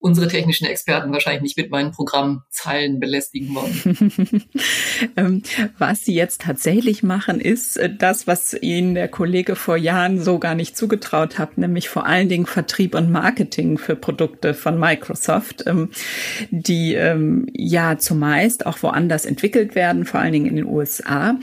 unsere 0.05 0.29
technischen 0.29 0.67
Experten 0.67 1.13
wahrscheinlich 1.13 1.41
nicht 1.43 1.57
mit 1.57 1.71
meinen 1.71 1.91
Programmzeilen 1.91 3.01
belästigen 3.01 3.55
wollen. 3.55 4.45
Ähm, 5.17 5.43
was 5.77 6.05
Sie 6.05 6.15
jetzt 6.15 6.43
tatsächlich 6.43 7.03
machen, 7.03 7.41
ist 7.41 7.77
äh, 7.77 7.93
das, 7.95 8.27
was 8.27 8.55
Ihnen 8.55 8.95
der 8.95 9.09
Kollege 9.09 9.57
vor 9.57 9.77
Jahren 9.77 10.21
so 10.21 10.39
gar 10.39 10.55
nicht 10.55 10.77
zugetraut 10.77 11.39
hat, 11.39 11.59
nämlich 11.59 11.89
vor 11.89 12.07
allen 12.07 12.29
Dingen 12.29 12.47
Vertrieb 12.47 12.95
und 12.95 13.11
Marketing 13.11 13.77
für 13.77 13.97
Produkte 13.97 14.55
von 14.55 14.79
Microsoft, 14.79 15.65
ähm, 15.67 15.91
die 16.51 16.95
ähm, 16.95 17.47
ja 17.53 17.99
zumeist 17.99 18.67
auch 18.67 18.83
woanders 18.83 19.25
entwickelt 19.25 19.75
werden, 19.75 20.05
vor 20.05 20.21
allen 20.21 20.33
Dingen 20.33 20.47
in 20.47 20.57
den 20.57 20.67
USA. 20.67 21.39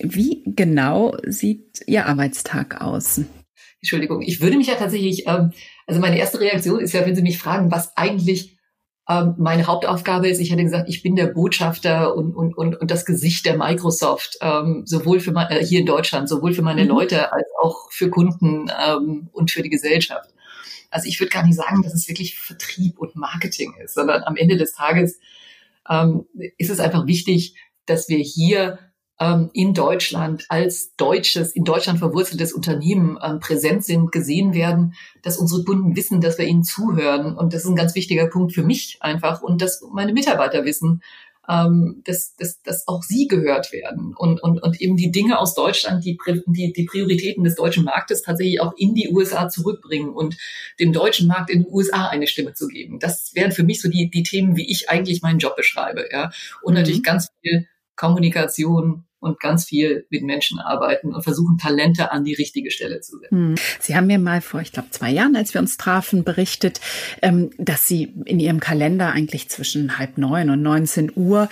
Wie 0.00 0.42
genau 0.44 1.16
sieht 1.24 1.82
Ihr 1.86 2.06
Arbeitstag 2.06 2.80
aus? 2.80 3.20
Entschuldigung, 3.80 4.22
ich 4.22 4.40
würde 4.40 4.56
mich 4.56 4.66
ja 4.66 4.74
tatsächlich, 4.74 5.26
ähm, 5.26 5.52
also 5.86 6.00
meine 6.00 6.18
erste 6.18 6.40
Reaktion 6.40 6.80
ist 6.80 6.92
ja, 6.92 7.06
wenn 7.06 7.16
Sie 7.16 7.22
mich 7.22 7.38
fragen, 7.38 7.70
was 7.70 7.96
eigentlich 7.96 8.56
ähm, 9.08 9.34
meine 9.38 9.66
Hauptaufgabe 9.66 10.28
ist. 10.28 10.40
Ich 10.40 10.50
hatte 10.50 10.64
gesagt, 10.64 10.88
ich 10.88 11.02
bin 11.02 11.16
der 11.16 11.28
Botschafter 11.28 12.14
und, 12.14 12.34
und, 12.34 12.56
und, 12.56 12.74
und 12.76 12.90
das 12.90 13.04
Gesicht 13.06 13.46
der 13.46 13.56
Microsoft, 13.56 14.38
ähm, 14.40 14.82
sowohl 14.84 15.20
für 15.20 15.32
äh, 15.48 15.64
hier 15.64 15.80
in 15.80 15.86
Deutschland, 15.86 16.28
sowohl 16.28 16.52
für 16.52 16.62
meine 16.62 16.82
mhm. 16.82 16.88
Leute 16.88 17.32
als 17.32 17.46
auch 17.62 17.90
für 17.92 18.10
Kunden 18.10 18.70
ähm, 18.84 19.28
und 19.32 19.50
für 19.50 19.62
die 19.62 19.70
Gesellschaft. 19.70 20.30
Also 20.90 21.08
ich 21.08 21.20
würde 21.20 21.30
gar 21.30 21.44
nicht 21.44 21.56
sagen, 21.56 21.82
dass 21.82 21.94
es 21.94 22.08
wirklich 22.08 22.38
Vertrieb 22.38 22.98
und 22.98 23.16
Marketing 23.16 23.74
ist, 23.82 23.94
sondern 23.94 24.24
am 24.24 24.36
Ende 24.36 24.56
des 24.56 24.72
Tages 24.72 25.20
ähm, 25.88 26.26
ist 26.58 26.70
es 26.70 26.80
einfach 26.80 27.06
wichtig, 27.06 27.56
dass 27.86 28.08
wir 28.08 28.18
hier 28.18 28.78
ähm, 29.18 29.50
in 29.52 29.74
Deutschland 29.74 30.44
als 30.48 30.94
deutsches, 30.96 31.52
in 31.52 31.64
Deutschland 31.64 31.98
verwurzeltes 31.98 32.52
Unternehmen 32.52 33.18
ähm, 33.22 33.40
präsent 33.40 33.84
sind, 33.84 34.12
gesehen 34.12 34.54
werden, 34.54 34.94
dass 35.22 35.38
unsere 35.38 35.64
Kunden 35.64 35.96
wissen, 35.96 36.20
dass 36.20 36.38
wir 36.38 36.46
ihnen 36.46 36.64
zuhören. 36.64 37.36
Und 37.36 37.52
das 37.52 37.64
ist 37.64 37.70
ein 37.70 37.76
ganz 37.76 37.94
wichtiger 37.94 38.26
Punkt 38.26 38.52
für 38.52 38.62
mich 38.62 38.98
einfach 39.00 39.42
und 39.42 39.62
dass 39.62 39.82
meine 39.92 40.12
Mitarbeiter 40.12 40.64
wissen, 40.64 41.02
ähm, 41.48 42.02
dass, 42.04 42.34
dass, 42.36 42.60
dass 42.62 42.88
auch 42.88 43.02
sie 43.02 43.28
gehört 43.28 43.72
werden 43.72 44.14
und, 44.16 44.42
und, 44.42 44.62
und 44.62 44.80
eben 44.80 44.96
die 44.96 45.12
Dinge 45.12 45.38
aus 45.38 45.54
Deutschland, 45.54 46.04
die, 46.04 46.18
die, 46.46 46.72
die 46.72 46.84
Prioritäten 46.84 47.44
des 47.44 47.54
deutschen 47.54 47.84
Marktes 47.84 48.22
tatsächlich 48.22 48.60
auch 48.60 48.74
in 48.76 48.94
die 48.94 49.10
USA 49.12 49.48
zurückbringen 49.48 50.10
und 50.10 50.36
dem 50.80 50.92
deutschen 50.92 51.28
Markt 51.28 51.50
in 51.50 51.62
den 51.62 51.72
USA 51.72 52.08
eine 52.08 52.26
Stimme 52.26 52.54
zu 52.54 52.66
geben. 52.66 52.98
Das 52.98 53.32
wären 53.34 53.52
für 53.52 53.62
mich 53.62 53.80
so 53.80 53.88
die, 53.88 54.10
die 54.10 54.24
Themen, 54.24 54.56
wie 54.56 54.70
ich 54.70 54.90
eigentlich 54.90 55.22
meinen 55.22 55.38
Job 55.38 55.56
beschreibe. 55.56 56.08
Ja? 56.10 56.32
Und 56.62 56.74
mhm. 56.74 56.80
natürlich 56.80 57.02
ganz 57.02 57.28
viel 57.40 57.66
Kommunikation, 57.94 59.05
und 59.26 59.40
ganz 59.40 59.64
viel 59.64 60.06
mit 60.10 60.22
Menschen 60.22 60.58
arbeiten 60.58 61.14
und 61.14 61.22
versuchen, 61.22 61.58
Talente 61.58 62.12
an 62.12 62.24
die 62.24 62.34
richtige 62.34 62.70
Stelle 62.70 63.00
zu 63.00 63.18
setzen. 63.18 63.36
Hm. 63.36 63.54
Sie 63.80 63.96
haben 63.96 64.06
mir 64.06 64.18
mal 64.18 64.40
vor, 64.40 64.60
ich 64.60 64.72
glaube, 64.72 64.90
zwei 64.90 65.10
Jahren, 65.10 65.36
als 65.36 65.52
wir 65.54 65.60
uns 65.60 65.76
trafen, 65.76 66.24
berichtet, 66.24 66.80
ähm, 67.22 67.50
dass 67.58 67.86
Sie 67.88 68.14
in 68.24 68.40
Ihrem 68.40 68.60
Kalender 68.60 69.10
eigentlich 69.10 69.48
zwischen 69.48 69.98
halb 69.98 70.18
neun 70.18 70.50
und 70.50 70.62
19 70.62 71.12
Uhr 71.14 71.48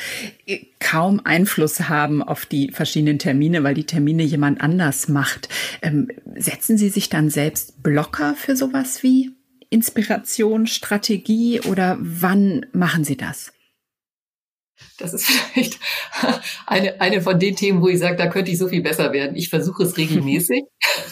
äh, 0.47 0.61
kaum 0.81 1.21
Einfluss 1.25 1.89
haben 1.89 2.23
auf 2.23 2.47
die 2.47 2.71
verschiedenen 2.71 3.19
Termine, 3.19 3.65
weil 3.65 3.75
die 3.75 3.87
Termine 3.87 4.23
jemand 4.23 4.61
anders 4.61 5.09
macht. 5.09 5.49
Ähm, 5.83 6.09
setzen 6.37 6.79
Sie 6.79 6.89
sich 6.89 7.09
dann 7.09 7.31
selbst 7.31 7.83
Blocker 7.83 8.35
für 8.35 8.57
sowas 8.57 9.03
wie 9.03 9.33
Inspiration, 9.71 10.67
Strategie 10.67 11.61
oder 11.61 11.97
wann 12.01 12.67
machen 12.73 13.05
Sie 13.05 13.17
das? 13.17 13.54
Das 14.99 15.15
ist 15.15 15.27
vielleicht 15.53 15.79
eine, 16.67 17.01
eine 17.01 17.21
von 17.21 17.39
den 17.39 17.57
Themen, 17.57 17.83
wo 17.83 17.89
ich 17.89 17.99
sage, 17.99 18.17
da 18.17 18.27
könnte 18.27 18.51
ich 18.51 18.59
so 18.59 18.69
viel 18.69 18.83
besser 18.83 19.13
werden. 19.13 19.37
Ich 19.37 19.49
versuche 19.49 19.83
es 19.83 19.97
regelmäßig. 19.97 20.65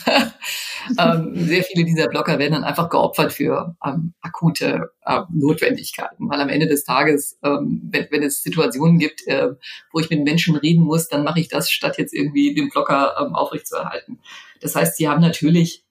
ähm, 0.99 1.33
sehr 1.35 1.63
viele 1.63 1.85
dieser 1.85 2.09
Blocker 2.09 2.39
werden 2.39 2.55
dann 2.55 2.65
einfach 2.65 2.89
geopfert 2.91 3.33
für 3.33 3.77
ähm, 3.85 4.15
akute 4.21 4.91
ähm, 5.07 5.25
Notwendigkeiten, 5.33 6.29
weil 6.29 6.41
am 6.41 6.49
Ende 6.49 6.67
des 6.67 6.85
Tages, 6.85 7.39
ähm, 7.43 7.83
wenn, 7.91 8.09
wenn 8.11 8.23
es 8.23 8.43
Situationen 8.43 8.99
gibt, 8.99 9.27
äh, 9.27 9.51
wo 9.93 10.01
ich 10.01 10.11
mit 10.11 10.25
Menschen 10.25 10.57
reden 10.57 10.83
muss, 10.83 11.09
dann 11.09 11.25
mache 11.25 11.41
ich 11.41 11.49
das, 11.49 11.71
statt 11.71 11.99
jetzt 11.99 12.15
irgendwie 12.15 12.55
den 12.55 12.69
Blocker 12.69 13.15
ähm, 13.21 13.35
aufrechtzuerhalten. 13.35 14.19
Das 14.61 14.75
heißt, 14.75 14.97
sie 14.97 15.09
haben 15.09 15.21
natürlich 15.21 15.85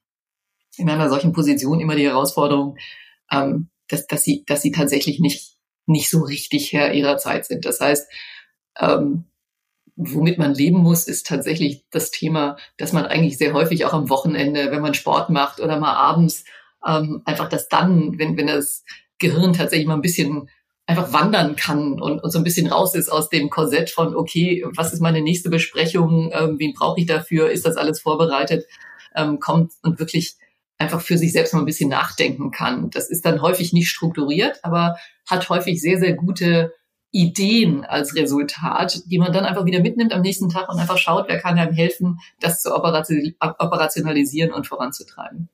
in 0.78 0.90
einer 0.90 1.10
solchen 1.10 1.34
Position 1.34 1.80
immer 1.80 1.96
die 1.96 2.08
Herausforderung, 2.08 2.78
ähm, 3.32 3.70
dass, 3.88 4.08
dass, 4.08 4.24
sie, 4.24 4.44
dass 4.46 4.62
sie 4.62 4.72
tatsächlich 4.72 5.20
nicht 5.20 5.51
nicht 5.92 6.10
so 6.10 6.22
richtig 6.22 6.74
Herr 6.74 6.94
ihrer 6.94 7.18
Zeit 7.18 7.46
sind. 7.46 7.66
Das 7.66 7.80
heißt, 7.80 8.10
ähm, 8.80 9.26
womit 9.96 10.38
man 10.38 10.54
leben 10.54 10.78
muss, 10.78 11.08
ist 11.08 11.28
tatsächlich 11.28 11.86
das 11.92 12.12
Thema, 12.12 12.58
dass 12.78 12.94
man 12.94 13.06
eigentlich 13.06 13.38
sehr 13.38 13.54
häufig 13.54 13.86
auch 13.86 13.94
am 13.94 14.10
Wochenende, 14.10 14.72
wenn 14.72 14.82
man 14.82 14.94
Sport 14.94 15.30
macht 15.30 15.60
oder 15.60 15.80
mal 15.80 15.94
abends, 15.94 16.46
ähm, 16.86 17.22
einfach 17.26 17.50
das 17.50 17.70
dann, 17.70 18.18
wenn, 18.18 18.38
wenn 18.38 18.48
das 18.48 18.84
Gehirn 19.20 19.54
tatsächlich 19.54 19.88
mal 19.88 19.96
ein 19.96 20.02
bisschen 20.02 20.50
einfach 20.88 21.14
wandern 21.14 21.56
kann 21.56 22.02
und, 22.02 22.20
und 22.20 22.32
so 22.32 22.40
ein 22.40 22.44
bisschen 22.44 22.68
raus 22.68 22.96
ist 22.96 23.10
aus 23.10 23.30
dem 23.30 23.50
Korsett 23.50 23.90
von, 23.90 24.16
okay, 24.16 24.66
was 24.76 24.94
ist 24.94 25.02
meine 25.02 25.22
nächste 25.22 25.50
Besprechung, 25.50 26.32
ähm, 26.34 26.58
wen 26.58 26.74
brauche 26.74 27.00
ich 27.00 27.06
dafür, 27.06 27.50
ist 27.50 27.66
das 27.66 27.78
alles 27.78 28.02
vorbereitet, 28.02 28.66
ähm, 29.16 29.40
kommt 29.40 29.74
und 29.84 30.00
wirklich 30.00 30.36
einfach 30.82 31.02
für 31.02 31.18
sich 31.18 31.32
selbst 31.32 31.54
mal 31.54 31.60
ein 31.60 31.66
bisschen 31.66 31.90
nachdenken 31.90 32.52
kann. 32.52 32.90
Das 32.90 33.10
ist 33.10 33.26
dann 33.26 33.42
häufig 33.42 33.72
nicht 33.72 33.90
strukturiert, 33.90 34.60
aber 34.64 34.98
hat 35.30 35.48
häufig 35.50 35.80
sehr, 35.80 36.00
sehr 36.00 36.14
gute 36.14 36.74
Ideen 37.12 37.86
als 37.86 38.16
Resultat, 38.16 39.04
die 39.06 39.20
man 39.20 39.32
dann 39.32 39.46
einfach 39.46 39.66
wieder 39.66 39.82
mitnimmt 39.82 40.14
am 40.14 40.22
nächsten 40.22 40.50
Tag 40.50 40.70
und 40.70 40.80
einfach 40.80 40.98
schaut, 40.98 41.28
wer 41.28 41.40
kann 41.40 41.60
einem 41.60 41.74
helfen, 41.74 42.20
das 42.40 42.62
zu 42.62 42.74
operationalisieren 42.74 44.54
und 44.54 44.66
voranzutreiben. 44.66 45.50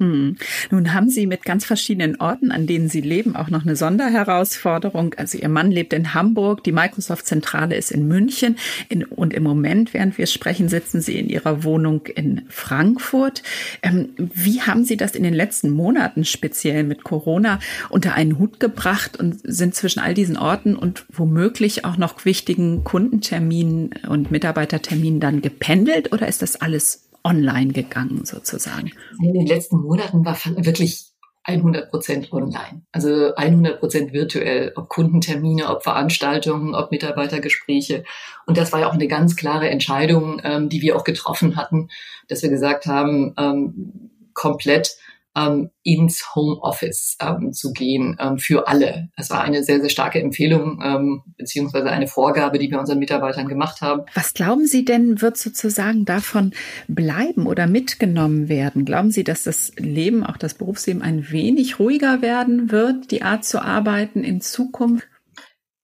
Hm. 0.00 0.36
Nun 0.70 0.94
haben 0.94 1.10
Sie 1.10 1.26
mit 1.26 1.44
ganz 1.44 1.66
verschiedenen 1.66 2.18
Orten, 2.18 2.50
an 2.52 2.66
denen 2.66 2.88
Sie 2.88 3.02
leben, 3.02 3.36
auch 3.36 3.50
noch 3.50 3.66
eine 3.66 3.76
Sonderherausforderung. 3.76 5.12
Also 5.18 5.36
Ihr 5.36 5.50
Mann 5.50 5.70
lebt 5.70 5.92
in 5.92 6.14
Hamburg, 6.14 6.64
die 6.64 6.72
Microsoft-Zentrale 6.72 7.76
ist 7.76 7.90
in 7.90 8.08
München 8.08 8.56
in, 8.88 9.04
und 9.04 9.34
im 9.34 9.42
Moment, 9.42 9.92
während 9.92 10.16
wir 10.16 10.26
sprechen, 10.26 10.70
sitzen 10.70 11.02
Sie 11.02 11.18
in 11.18 11.28
Ihrer 11.28 11.64
Wohnung 11.64 12.06
in 12.06 12.46
Frankfurt. 12.48 13.42
Ähm, 13.82 14.14
wie 14.16 14.62
haben 14.62 14.84
Sie 14.84 14.96
das 14.96 15.14
in 15.14 15.22
den 15.22 15.34
letzten 15.34 15.68
Monaten 15.68 16.24
speziell 16.24 16.82
mit 16.82 17.04
Corona 17.04 17.58
unter 17.90 18.14
einen 18.14 18.38
Hut 18.38 18.58
gebracht 18.58 19.18
und 19.18 19.38
sind 19.42 19.74
zwischen 19.74 20.00
all 20.00 20.14
diesen 20.14 20.38
Orten 20.38 20.76
und 20.76 21.04
womöglich 21.12 21.84
auch 21.84 21.98
noch 21.98 22.24
wichtigen 22.24 22.84
Kundenterminen 22.84 23.90
und 24.08 24.30
Mitarbeiterterminen 24.30 25.20
dann 25.20 25.42
gependelt 25.42 26.10
oder 26.14 26.26
ist 26.26 26.40
das 26.40 26.56
alles 26.56 27.09
online 27.24 27.72
gegangen 27.72 28.24
sozusagen? 28.24 28.92
In 29.22 29.34
den 29.34 29.46
letzten 29.46 29.80
Monaten 29.80 30.24
war 30.24 30.36
wirklich 30.56 31.10
100 31.44 31.90
Prozent 31.90 32.32
online. 32.32 32.82
Also 32.92 33.34
100 33.34 33.80
Prozent 33.80 34.12
virtuell, 34.12 34.72
ob 34.76 34.88
Kundentermine, 34.88 35.68
ob 35.68 35.82
Veranstaltungen, 35.82 36.74
ob 36.74 36.90
Mitarbeitergespräche. 36.90 38.04
Und 38.46 38.56
das 38.58 38.72
war 38.72 38.80
ja 38.80 38.88
auch 38.88 38.94
eine 38.94 39.08
ganz 39.08 39.36
klare 39.36 39.70
Entscheidung, 39.70 40.40
ähm, 40.44 40.68
die 40.68 40.82
wir 40.82 40.96
auch 40.96 41.04
getroffen 41.04 41.56
hatten, 41.56 41.88
dass 42.28 42.42
wir 42.42 42.50
gesagt 42.50 42.86
haben, 42.86 43.34
ähm, 43.38 44.10
komplett 44.34 44.96
ähm, 45.36 45.70
ins 45.82 46.34
Homeoffice 46.34 47.16
ähm, 47.20 47.52
zu 47.52 47.72
gehen 47.72 48.16
ähm, 48.20 48.38
für 48.38 48.66
alle. 48.66 49.10
Das 49.16 49.30
war 49.30 49.42
eine 49.42 49.62
sehr, 49.62 49.80
sehr 49.80 49.90
starke 49.90 50.20
Empfehlung 50.20 50.80
ähm, 50.82 51.22
beziehungsweise 51.36 51.90
eine 51.90 52.08
Vorgabe, 52.08 52.58
die 52.58 52.70
wir 52.70 52.80
unseren 52.80 52.98
Mitarbeitern 52.98 53.48
gemacht 53.48 53.80
haben. 53.80 54.02
Was 54.14 54.34
glauben 54.34 54.66
Sie 54.66 54.84
denn, 54.84 55.22
wird 55.22 55.36
sozusagen 55.36 56.04
davon 56.04 56.52
bleiben 56.88 57.46
oder 57.46 57.66
mitgenommen 57.66 58.48
werden? 58.48 58.84
Glauben 58.84 59.10
Sie, 59.10 59.24
dass 59.24 59.44
das 59.44 59.72
Leben, 59.76 60.24
auch 60.24 60.36
das 60.36 60.54
Berufsleben 60.54 61.02
ein 61.02 61.30
wenig 61.30 61.78
ruhiger 61.78 62.22
werden 62.22 62.72
wird, 62.72 63.10
die 63.10 63.22
Art 63.22 63.44
zu 63.44 63.62
arbeiten 63.62 64.24
in 64.24 64.40
Zukunft? 64.40 65.06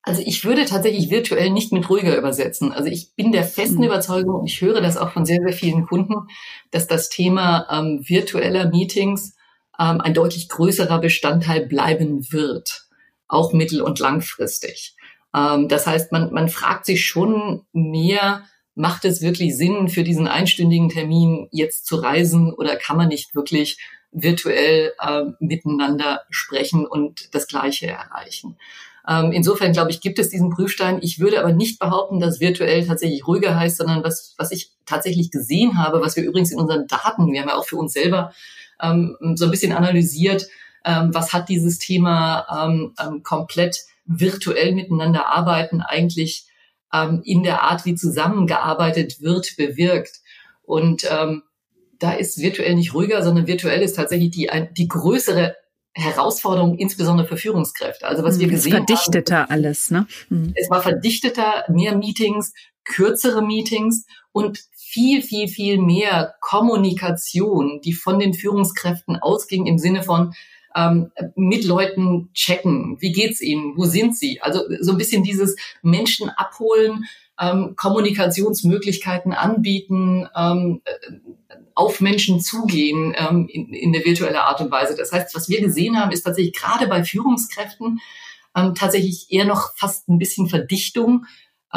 Also 0.03 0.23
ich 0.25 0.45
würde 0.45 0.65
tatsächlich 0.67 1.11
virtuell 1.11 1.51
nicht 1.51 1.73
mit 1.73 1.91
ruhiger 1.91 2.17
übersetzen. 2.17 2.71
Also 2.71 2.89
ich 2.89 3.17
bin 3.17 3.33
der 3.33 3.43
festen 3.43 3.79
mhm. 3.79 3.87
Überzeugung 3.87 4.37
und 4.37 4.47
ich 4.47 4.61
höre 4.61 4.81
das 4.81 4.97
auch 4.97 5.11
von 5.11 5.27
sehr, 5.27 5.41
sehr 5.45 5.53
vielen 5.53 5.85
Kunden, 5.85 6.29
dass 6.71 6.87
das 6.87 7.09
Thema 7.09 7.67
ähm, 7.69 8.05
virtueller 8.07 8.69
Meetings 8.69 9.36
ähm, 9.79 10.01
ein 10.01 10.15
deutlich 10.15 10.49
größerer 10.49 11.01
Bestandteil 11.01 11.67
bleiben 11.67 12.33
wird, 12.33 12.87
auch 13.29 13.53
mittel- 13.53 13.83
und 13.83 13.99
langfristig. 13.99 14.97
Ähm, 15.35 15.69
das 15.69 15.87
heißt, 15.87 16.12
man, 16.12 16.33
man 16.33 16.49
fragt 16.49 16.87
sich 16.87 17.05
schon 17.05 17.67
mehr, 17.73 18.45
macht 18.75 19.05
es 19.05 19.23
wirklich 19.23 19.57
Sinn, 19.57 19.89
für 19.89 20.05
diesen 20.05 20.29
einstündigen 20.29 20.89
Termin 20.89 21.49
jetzt 21.51 21.87
zu 21.87 21.97
reisen 21.97 22.53
oder 22.53 22.77
kann 22.77 22.97
man 22.97 23.09
nicht 23.09 23.35
wirklich 23.35 23.79
virtuell 24.12 24.93
äh, 25.01 25.25
miteinander 25.41 26.23
sprechen 26.31 26.87
und 26.87 27.35
das 27.35 27.49
Gleiche 27.49 27.89
erreichen? 27.89 28.57
Ähm, 29.09 29.31
insofern, 29.31 29.73
glaube 29.73 29.91
ich, 29.91 30.01
gibt 30.01 30.19
es 30.19 30.31
diesen 30.31 30.51
Prüfstein. 30.51 30.99
Ich 31.01 31.21
würde 31.21 31.39
aber 31.39 31.53
nicht 31.53 31.79
behaupten, 31.79 32.19
dass 32.19 32.41
virtuell 32.41 32.85
tatsächlich 32.87 33.27
ruhiger 33.27 33.57
heißt, 33.57 33.77
sondern 33.77 34.03
was, 34.03 34.35
was 34.37 34.51
ich 34.51 34.73
tatsächlich 34.85 35.31
gesehen 35.31 35.79
habe, 35.79 36.01
was 36.01 36.17
wir 36.17 36.25
übrigens 36.25 36.51
in 36.51 36.59
unseren 36.59 36.87
Daten, 36.89 37.33
wir 37.33 37.41
haben 37.41 37.49
ja 37.49 37.57
auch 37.57 37.67
für 37.67 37.77
uns 37.77 37.93
selber 37.93 38.33
ähm, 38.81 39.17
so 39.37 39.45
ein 39.47 39.51
bisschen 39.51 39.73
analysiert, 39.73 40.47
ähm, 40.85 41.12
was 41.12 41.33
hat 41.33 41.49
dieses 41.49 41.79
Thema 41.79 42.47
ähm, 42.67 42.95
ähm, 43.01 43.23
komplett 43.23 43.81
virtuell 44.05 44.73
miteinander 44.73 45.27
arbeiten 45.27 45.81
eigentlich 45.81 46.47
ähm, 46.93 47.23
in 47.25 47.43
der 47.43 47.62
Art, 47.62 47.85
wie 47.85 47.95
zusammengearbeitet 47.95 49.21
wird, 49.21 49.57
bewirkt. 49.57 50.21
Und 50.62 51.09
ähm, 51.11 51.43
da 51.99 52.12
ist 52.12 52.39
virtuell 52.39 52.75
nicht 52.75 52.95
ruhiger, 52.95 53.23
sondern 53.23 53.47
virtuell 53.47 53.83
ist 53.83 53.97
tatsächlich 53.97 54.31
die, 54.31 54.51
die 54.77 54.89
größere 54.89 55.57
Herausforderung, 55.93 56.77
insbesondere 56.77 57.27
für 57.27 57.39
Führungskräfte. 57.39 58.07
Also 58.07 58.23
was 58.23 58.39
wir 58.39 58.47
hm, 58.47 58.55
gesehen 58.55 58.73
verdichteter 58.73 59.39
haben. 59.39 59.47
Verdichteter 59.47 59.51
alles, 59.51 59.91
ne? 59.91 60.07
Mhm. 60.29 60.53
Es 60.55 60.69
war 60.69 60.83
verdichteter, 60.83 61.65
mehr 61.69 61.97
Meetings, 61.97 62.53
kürzere 62.85 63.43
Meetings 63.43 64.05
und 64.33 64.61
viel, 64.88 65.20
viel, 65.20 65.49
viel 65.49 65.79
mehr 65.79 66.35
Kommunikation, 66.40 67.81
die 67.83 67.92
von 67.92 68.18
den 68.18 68.35
Führungskräften 68.35 69.16
ausging 69.16 69.66
im 69.66 69.79
Sinne 69.79 70.03
von 70.03 70.33
ähm, 70.77 71.11
mit 71.35 71.64
Leuten 71.64 72.31
checken, 72.35 72.96
wie 73.01 73.12
geht's 73.12 73.40
ihnen, 73.40 73.77
wo 73.77 73.85
sind 73.85 74.16
sie? 74.16 74.40
Also 74.42 74.61
so 74.81 74.92
ein 74.92 74.99
bisschen 74.99 75.22
dieses 75.22 75.57
Menschen 75.83 76.29
abholen, 76.29 77.05
ähm, 77.40 77.75
Kommunikationsmöglichkeiten 77.77 79.33
anbieten, 79.33 80.29
ähm, 80.37 80.83
auf 81.75 82.01
Menschen 82.01 82.40
zugehen 82.40 83.14
ähm, 83.16 83.49
in, 83.51 83.72
in 83.72 83.92
der 83.92 84.05
virtuellen 84.05 84.37
Art 84.37 84.61
und 84.61 84.70
Weise. 84.70 84.96
Das 84.96 85.12
heißt, 85.12 85.35
was 85.35 85.49
wir 85.49 85.61
gesehen 85.61 85.99
haben, 85.99 86.12
ist 86.12 86.22
tatsächlich 86.22 86.55
gerade 86.55 86.87
bei 86.87 87.05
Führungskräften 87.05 88.01
ähm, 88.57 88.75
tatsächlich 88.75 89.27
eher 89.31 89.44
noch 89.44 89.77
fast 89.77 90.09
ein 90.09 90.18
bisschen 90.18 90.49
Verdichtung, 90.49 91.27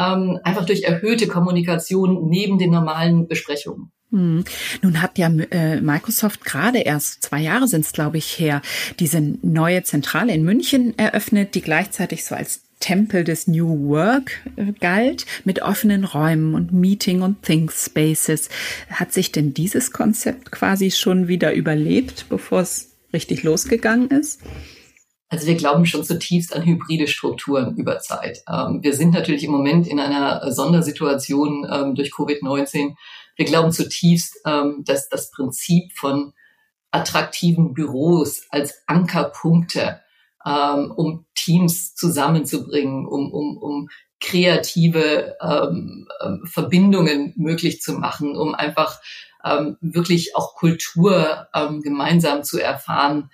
ähm, 0.00 0.38
einfach 0.42 0.64
durch 0.64 0.82
erhöhte 0.82 1.26
Kommunikation 1.26 2.28
neben 2.28 2.58
den 2.58 2.70
normalen 2.70 3.28
Besprechungen. 3.28 3.92
Hm. 4.10 4.44
Nun 4.82 5.02
hat 5.02 5.18
ja 5.18 5.28
äh, 5.28 5.80
Microsoft 5.80 6.44
gerade 6.44 6.80
erst 6.80 7.22
zwei 7.22 7.40
Jahre 7.40 7.68
sind 7.68 7.84
es, 7.84 7.92
glaube 7.92 8.18
ich, 8.18 8.38
her, 8.38 8.60
diese 8.98 9.20
neue 9.20 9.84
Zentrale 9.84 10.34
in 10.34 10.42
München 10.42 10.98
eröffnet, 10.98 11.54
die 11.54 11.60
gleichzeitig 11.60 12.24
so 12.24 12.34
als 12.34 12.62
Tempel 12.80 13.24
des 13.24 13.46
New 13.46 13.88
Work 13.88 14.40
äh, 14.56 14.72
galt, 14.72 15.26
mit 15.44 15.62
offenen 15.62 16.04
Räumen 16.04 16.54
und 16.54 16.72
Meeting- 16.72 17.22
und 17.22 17.42
Think 17.42 17.72
Spaces. 17.72 18.48
Hat 18.90 19.12
sich 19.12 19.30
denn 19.30 19.54
dieses 19.54 19.92
Konzept 19.92 20.50
quasi 20.50 20.90
schon 20.90 21.28
wieder 21.28 21.52
überlebt, 21.52 22.26
bevor 22.28 22.62
es 22.62 22.96
richtig 23.12 23.44
losgegangen 23.44 24.08
ist? 24.08 24.40
Also 25.30 25.46
wir 25.46 25.54
glauben 25.54 25.86
schon 25.86 26.02
zutiefst 26.02 26.54
an 26.54 26.64
hybride 26.64 27.06
Strukturen 27.06 27.76
über 27.76 28.00
Zeit. 28.00 28.42
Ähm, 28.48 28.82
wir 28.82 28.94
sind 28.94 29.14
natürlich 29.14 29.44
im 29.44 29.52
Moment 29.52 29.86
in 29.86 30.00
einer 30.00 30.50
Sondersituation 30.50 31.66
ähm, 31.70 31.94
durch 31.94 32.10
Covid-19. 32.10 32.96
Wir 33.36 33.44
glauben 33.44 33.70
zutiefst, 33.70 34.40
ähm, 34.44 34.82
dass 34.84 35.08
das 35.08 35.30
Prinzip 35.30 35.92
von 35.92 36.32
attraktiven 36.90 37.74
Büros 37.74 38.42
als 38.50 38.82
Ankerpunkte 38.88 40.00
ähm, 40.44 40.90
um 40.90 41.26
Teams 41.36 41.94
zusammenzubringen, 41.94 43.06
um, 43.06 43.32
um, 43.32 43.56
um 43.56 43.88
kreative 44.18 45.36
ähm, 45.40 46.08
ähm, 46.24 46.42
Verbindungen 46.44 47.34
möglich 47.36 47.80
zu 47.80 47.92
machen, 47.92 48.36
um 48.36 48.54
einfach 48.54 49.00
wirklich 49.80 50.36
auch 50.36 50.54
Kultur 50.54 51.48
gemeinsam 51.82 52.44
zu 52.44 52.58
erfahren. 52.60 53.30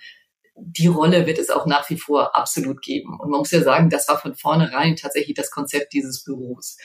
Die 0.59 0.87
Rolle 0.87 1.27
wird 1.27 1.37
es 1.37 1.49
auch 1.49 1.65
nach 1.65 1.89
wie 1.89 1.97
vor 1.97 2.35
absolut 2.35 2.81
geben. 2.81 3.19
Und 3.19 3.29
man 3.29 3.39
muss 3.39 3.51
ja 3.51 3.61
sagen, 3.61 3.89
das 3.89 4.07
war 4.07 4.19
von 4.19 4.35
vornherein 4.35 4.95
tatsächlich 4.95 5.35
das 5.35 5.51
Konzept 5.51 5.93
dieses 5.93 6.23
Büros 6.23 6.77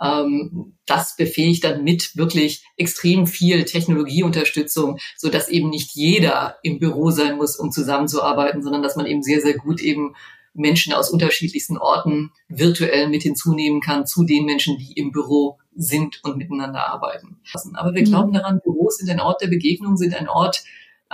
ähm, 0.00 0.74
das 0.86 1.16
befähigt 1.16 1.64
dann 1.64 1.84
mit 1.84 2.16
wirklich 2.16 2.64
extrem 2.76 3.26
viel 3.26 3.64
Technologieunterstützung, 3.64 4.98
so 5.16 5.28
dass 5.28 5.48
eben 5.48 5.70
nicht 5.70 5.94
jeder 5.94 6.56
im 6.62 6.78
Büro 6.78 7.10
sein 7.10 7.36
muss, 7.36 7.56
um 7.56 7.70
zusammenzuarbeiten, 7.70 8.62
sondern 8.62 8.82
dass 8.82 8.96
man 8.96 9.06
eben 9.06 9.22
sehr, 9.22 9.40
sehr 9.40 9.54
gut 9.54 9.80
eben 9.80 10.14
Menschen 10.52 10.92
aus 10.92 11.10
unterschiedlichsten 11.10 11.76
Orten 11.78 12.32
virtuell 12.48 13.08
mit 13.08 13.22
hinzunehmen 13.22 13.80
kann 13.80 14.06
zu 14.06 14.24
den 14.24 14.44
Menschen, 14.44 14.78
die 14.78 14.92
im 14.92 15.10
Büro 15.10 15.58
sind 15.74 16.22
und 16.22 16.36
miteinander 16.36 16.86
arbeiten. 16.86 17.40
Aber 17.74 17.92
wir 17.92 18.02
mhm. 18.02 18.06
glauben 18.06 18.32
daran, 18.32 18.60
Büros 18.62 18.98
sind 18.98 19.10
ein 19.10 19.20
Ort 19.20 19.42
der 19.42 19.48
Begegnung, 19.48 19.96
sind 19.96 20.14
ein 20.14 20.28
Ort 20.28 20.62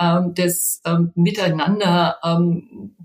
ähm, 0.01 0.33
des 0.33 0.81
ähm, 0.85 1.11
Miteinander, 1.15 2.17
ähm, 2.23 2.95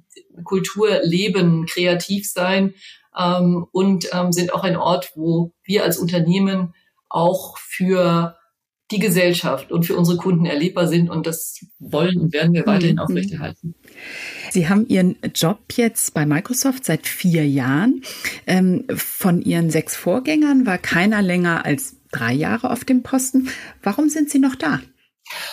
Kultur 0.45 1.01
leben, 1.03 1.67
kreativ 1.67 2.31
sein 2.31 2.75
ähm, 3.19 3.67
und 3.73 4.09
ähm, 4.13 4.33
sind 4.33 4.53
auch 4.53 4.65
ein 4.65 4.77
Ort, 4.77 5.13
wo 5.15 5.53
wir 5.65 5.85
als 5.85 5.99
Unternehmen 5.99 6.75
auch 7.09 7.59
für 7.59 8.37
die 8.93 8.99
Gesellschaft 9.01 9.73
und 9.73 9.85
für 9.85 9.97
unsere 9.97 10.17
Kunden 10.17 10.47
erlebbar 10.47 10.87
sind 10.87 11.11
und 11.11 11.27
das 11.27 11.59
wollen 11.81 12.19
und 12.19 12.33
werden 12.33 12.53
wir 12.53 12.67
weiterhin 12.67 12.97
mhm. 12.97 13.03
aufrechterhalten. 13.03 13.75
Sie 14.51 14.69
haben 14.69 14.87
Ihren 14.87 15.17
Job 15.35 15.59
jetzt 15.75 16.15
bei 16.15 16.25
Microsoft 16.25 16.85
seit 16.85 17.07
vier 17.07 17.49
Jahren. 17.49 18.03
Ähm, 18.47 18.85
von 18.95 19.43
Ihren 19.43 19.71
sechs 19.71 19.97
Vorgängern 19.97 20.67
war 20.67 20.79
keiner 20.79 21.21
länger 21.21 21.65
als 21.65 21.97
drei 22.13 22.33
Jahre 22.33 22.71
auf 22.71 22.85
dem 22.85 23.03
Posten. 23.03 23.49
Warum 23.83 24.09
sind 24.09 24.31
Sie 24.31 24.39
noch 24.39 24.55
da? 24.55 24.81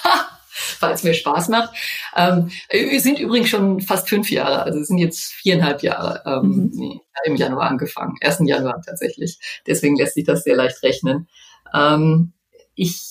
Ha! 0.03 0.29
weil 0.81 0.93
es 0.93 1.03
mir 1.03 1.13
Spaß 1.13 1.49
macht. 1.49 1.75
Ähm, 2.15 2.49
wir 2.69 2.99
sind 2.99 3.19
übrigens 3.19 3.49
schon 3.49 3.81
fast 3.81 4.09
fünf 4.09 4.29
Jahre, 4.29 4.63
also 4.63 4.79
es 4.79 4.87
sind 4.87 4.97
jetzt 4.97 5.31
viereinhalb 5.33 5.83
Jahre 5.83 6.23
ähm, 6.25 6.71
mhm. 6.73 7.01
im 7.25 7.35
Januar 7.35 7.69
angefangen, 7.69 8.15
1. 8.21 8.39
Januar 8.45 8.81
tatsächlich. 8.85 9.39
Deswegen 9.67 9.97
lässt 9.97 10.15
sich 10.15 10.25
das 10.25 10.43
sehr 10.43 10.55
leicht 10.55 10.81
rechnen. 10.83 11.27
Ähm, 11.73 12.33
ich, 12.75 13.01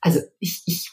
also 0.00 0.20
ich, 0.38 0.62
ich 0.66 0.90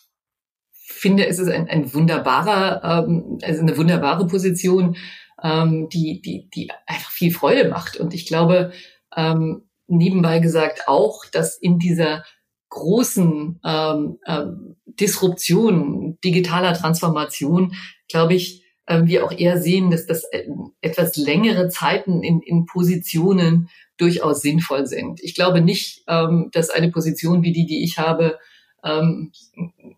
finde, 1.01 1.25
es 1.27 1.39
ist 1.39 1.49
ein, 1.49 1.67
ein 1.67 1.93
wunderbarer, 1.93 3.05
ähm, 3.07 3.39
also 3.41 3.61
eine 3.61 3.77
wunderbare 3.77 4.27
Position, 4.27 4.97
ähm, 5.41 5.89
die, 5.89 6.21
die, 6.21 6.49
die 6.53 6.71
einfach 6.85 7.11
viel 7.11 7.33
Freude 7.33 7.69
macht. 7.69 7.97
Und 7.97 8.13
ich 8.13 8.27
glaube, 8.27 8.71
ähm, 9.15 9.67
nebenbei 9.87 10.39
gesagt 10.39 10.87
auch, 10.87 11.25
dass 11.25 11.57
in 11.57 11.79
dieser 11.79 12.23
großen 12.71 13.59
ähm, 13.63 14.17
ähm, 14.25 14.75
Disruption, 14.85 16.17
digitaler 16.23 16.73
Transformation, 16.73 17.75
glaube 18.09 18.33
ich, 18.33 18.63
ähm, 18.87 19.07
wir 19.07 19.23
auch 19.23 19.31
eher 19.31 19.61
sehen, 19.61 19.91
dass 19.91 20.07
das 20.07 20.23
äh, 20.31 20.47
etwas 20.81 21.15
längere 21.17 21.69
Zeiten 21.69 22.23
in, 22.23 22.41
in 22.41 22.65
Positionen 22.65 23.69
durchaus 23.97 24.41
sinnvoll 24.41 24.87
sind. 24.87 25.21
Ich 25.21 25.35
glaube 25.35 25.61
nicht, 25.61 26.03
ähm, 26.07 26.49
dass 26.53 26.69
eine 26.69 26.89
Position 26.89 27.43
wie 27.43 27.51
die, 27.51 27.65
die 27.65 27.83
ich 27.83 27.99
habe, 27.99 28.39
ähm, 28.83 29.31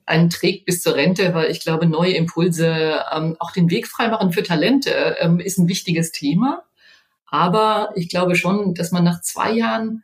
einen 0.05 0.29
trägt 0.29 0.65
bis 0.65 0.81
zur 0.81 0.95
Rente, 0.95 1.33
weil 1.33 1.51
ich 1.51 1.61
glaube, 1.61 1.85
neue 1.85 2.13
Impulse, 2.13 3.01
ähm, 3.13 3.37
auch 3.39 3.51
den 3.51 3.69
Weg 3.69 3.87
freimachen 3.87 4.33
für 4.33 4.43
Talente, 4.43 5.15
ähm, 5.19 5.39
ist 5.39 5.57
ein 5.57 5.69
wichtiges 5.69 6.11
Thema. 6.11 6.63
Aber 7.27 7.93
ich 7.95 8.09
glaube 8.09 8.35
schon, 8.35 8.73
dass 8.73 8.91
man 8.91 9.03
nach 9.03 9.21
zwei 9.21 9.51
Jahren 9.53 10.03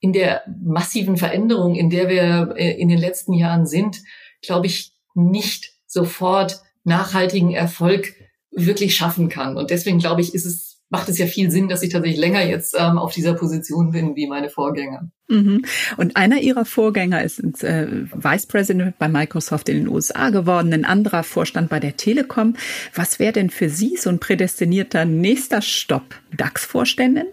in 0.00 0.12
der 0.12 0.42
massiven 0.62 1.16
Veränderung, 1.16 1.74
in 1.74 1.90
der 1.90 2.08
wir 2.08 2.54
äh, 2.56 2.72
in 2.80 2.88
den 2.88 2.98
letzten 2.98 3.32
Jahren 3.32 3.66
sind, 3.66 4.02
glaube 4.42 4.66
ich, 4.66 4.92
nicht 5.14 5.72
sofort 5.86 6.60
nachhaltigen 6.84 7.52
Erfolg 7.52 8.14
wirklich 8.50 8.94
schaffen 8.94 9.28
kann. 9.28 9.56
Und 9.56 9.70
deswegen 9.70 9.98
glaube 9.98 10.20
ich, 10.20 10.34
ist 10.34 10.44
es 10.46 10.76
macht 10.88 11.08
es 11.08 11.18
ja 11.18 11.26
viel 11.26 11.50
Sinn, 11.50 11.68
dass 11.68 11.82
ich 11.82 11.92
tatsächlich 11.92 12.20
länger 12.20 12.44
jetzt 12.44 12.76
ähm, 12.78 12.98
auf 12.98 13.12
dieser 13.12 13.34
Position 13.34 13.90
bin 13.90 14.14
wie 14.14 14.26
meine 14.28 14.50
Vorgänger. 14.50 15.10
Mhm. 15.28 15.64
Und 15.96 16.16
einer 16.16 16.40
ihrer 16.40 16.64
Vorgänger 16.64 17.22
ist 17.22 17.40
äh, 17.64 17.88
Vice 18.12 18.46
President 18.46 18.98
bei 18.98 19.08
Microsoft 19.08 19.68
in 19.68 19.78
den 19.78 19.88
USA 19.88 20.30
geworden, 20.30 20.72
ein 20.72 20.84
anderer 20.84 21.24
Vorstand 21.24 21.70
bei 21.70 21.80
der 21.80 21.96
Telekom. 21.96 22.54
Was 22.94 23.18
wäre 23.18 23.32
denn 23.32 23.50
für 23.50 23.68
Sie 23.68 23.96
so 23.96 24.10
ein 24.10 24.20
prädestinierter 24.20 25.04
nächster 25.04 25.60
Stopp? 25.60 26.14
DAX-Vorständin? 26.36 27.26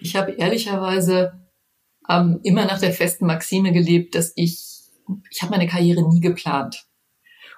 Ich 0.00 0.14
habe 0.14 0.32
ehrlicherweise 0.32 1.32
ähm, 2.08 2.40
immer 2.42 2.64
nach 2.64 2.80
der 2.80 2.92
festen 2.92 3.26
Maxime 3.26 3.72
gelebt, 3.72 4.14
dass 4.14 4.32
ich, 4.36 4.58
ich 5.30 5.42
habe 5.42 5.52
meine 5.52 5.66
Karriere 5.66 6.08
nie 6.08 6.20
geplant. 6.20 6.86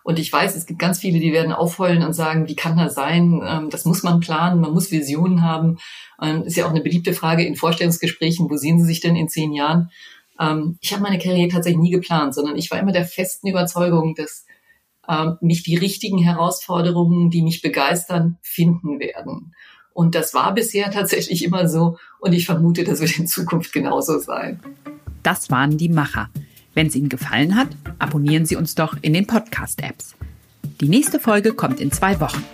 Und 0.02 0.18
ich 0.18 0.30
weiß, 0.30 0.54
es 0.54 0.66
gibt 0.66 0.78
ganz 0.78 0.98
viele, 1.00 1.18
die 1.18 1.32
werden 1.32 1.52
aufheulen 1.52 2.02
und 2.02 2.12
sagen, 2.12 2.46
wie 2.46 2.56
kann 2.56 2.76
das 2.76 2.94
sein? 2.94 3.40
Ähm, 3.42 3.70
das 3.70 3.86
muss 3.86 4.02
man 4.02 4.20
planen, 4.20 4.60
man 4.60 4.72
muss 4.72 4.90
Visionen 4.90 5.42
haben. 5.42 5.78
Ähm, 6.20 6.42
ist 6.42 6.56
ja 6.56 6.66
auch 6.66 6.70
eine 6.70 6.82
beliebte 6.82 7.14
Frage 7.14 7.44
in 7.44 7.56
Vorstellungsgesprächen, 7.56 8.50
wo 8.50 8.56
sehen 8.56 8.78
Sie 8.78 8.84
sich 8.84 9.00
denn 9.00 9.16
in 9.16 9.28
zehn 9.28 9.52
Jahren? 9.52 9.90
Ähm, 10.38 10.76
ich 10.80 10.92
habe 10.92 11.02
meine 11.02 11.18
Karriere 11.18 11.48
tatsächlich 11.48 11.80
nie 11.80 11.90
geplant, 11.90 12.34
sondern 12.34 12.56
ich 12.56 12.70
war 12.70 12.78
immer 12.78 12.92
der 12.92 13.06
festen 13.06 13.48
Überzeugung, 13.48 14.14
dass 14.14 14.44
ähm, 15.08 15.38
mich 15.40 15.62
die 15.62 15.76
richtigen 15.76 16.18
Herausforderungen, 16.18 17.30
die 17.30 17.42
mich 17.42 17.62
begeistern, 17.62 18.38
finden 18.42 19.00
werden. 19.00 19.54
Und 19.94 20.14
das 20.14 20.34
war 20.34 20.52
bisher 20.52 20.90
tatsächlich 20.90 21.44
immer 21.44 21.68
so 21.68 21.98
und 22.18 22.32
ich 22.32 22.44
vermute, 22.44 22.84
das 22.84 23.00
wird 23.00 23.18
in 23.18 23.26
Zukunft 23.26 23.72
genauso 23.72 24.18
sein. 24.18 24.60
Das 25.22 25.50
waren 25.50 25.78
die 25.78 25.88
Macher. 25.88 26.28
Wenn 26.74 26.88
es 26.88 26.96
Ihnen 26.96 27.08
gefallen 27.08 27.54
hat, 27.54 27.68
abonnieren 28.00 28.44
Sie 28.44 28.56
uns 28.56 28.74
doch 28.74 28.96
in 29.00 29.14
den 29.14 29.26
Podcast-Apps. 29.26 30.16
Die 30.80 30.88
nächste 30.88 31.20
Folge 31.20 31.54
kommt 31.54 31.80
in 31.80 31.92
zwei 31.92 32.18
Wochen. 32.20 32.44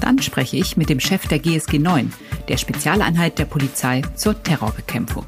Dann 0.00 0.20
spreche 0.20 0.58
ich 0.58 0.76
mit 0.76 0.90
dem 0.90 1.00
Chef 1.00 1.26
der 1.26 1.38
GSG 1.38 1.78
9, 1.78 2.12
der 2.48 2.58
Spezialeinheit 2.58 3.38
der 3.38 3.46
Polizei 3.46 4.02
zur 4.14 4.40
Terrorbekämpfung. 4.42 5.24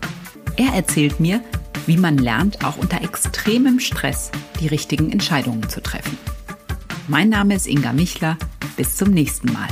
Er 0.57 0.75
erzählt 0.75 1.19
mir, 1.19 1.43
wie 1.87 1.97
man 1.97 2.19
lernt, 2.19 2.65
auch 2.65 2.77
unter 2.77 3.03
extremem 3.03 3.81
Stress 3.81 4.31
die 4.61 4.67
richtigen 4.67 5.11
Entscheidungen 5.11 5.69
zu 5.69 5.83
treffen. 5.83 6.19
Mein 7.09 7.31
Name 7.31 7.55
ist 7.55 7.67
Inga 7.67 7.93
Michler. 7.93 8.37
Bis 8.77 8.97
zum 8.97 9.11
nächsten 9.11 9.53
Mal. 9.53 9.69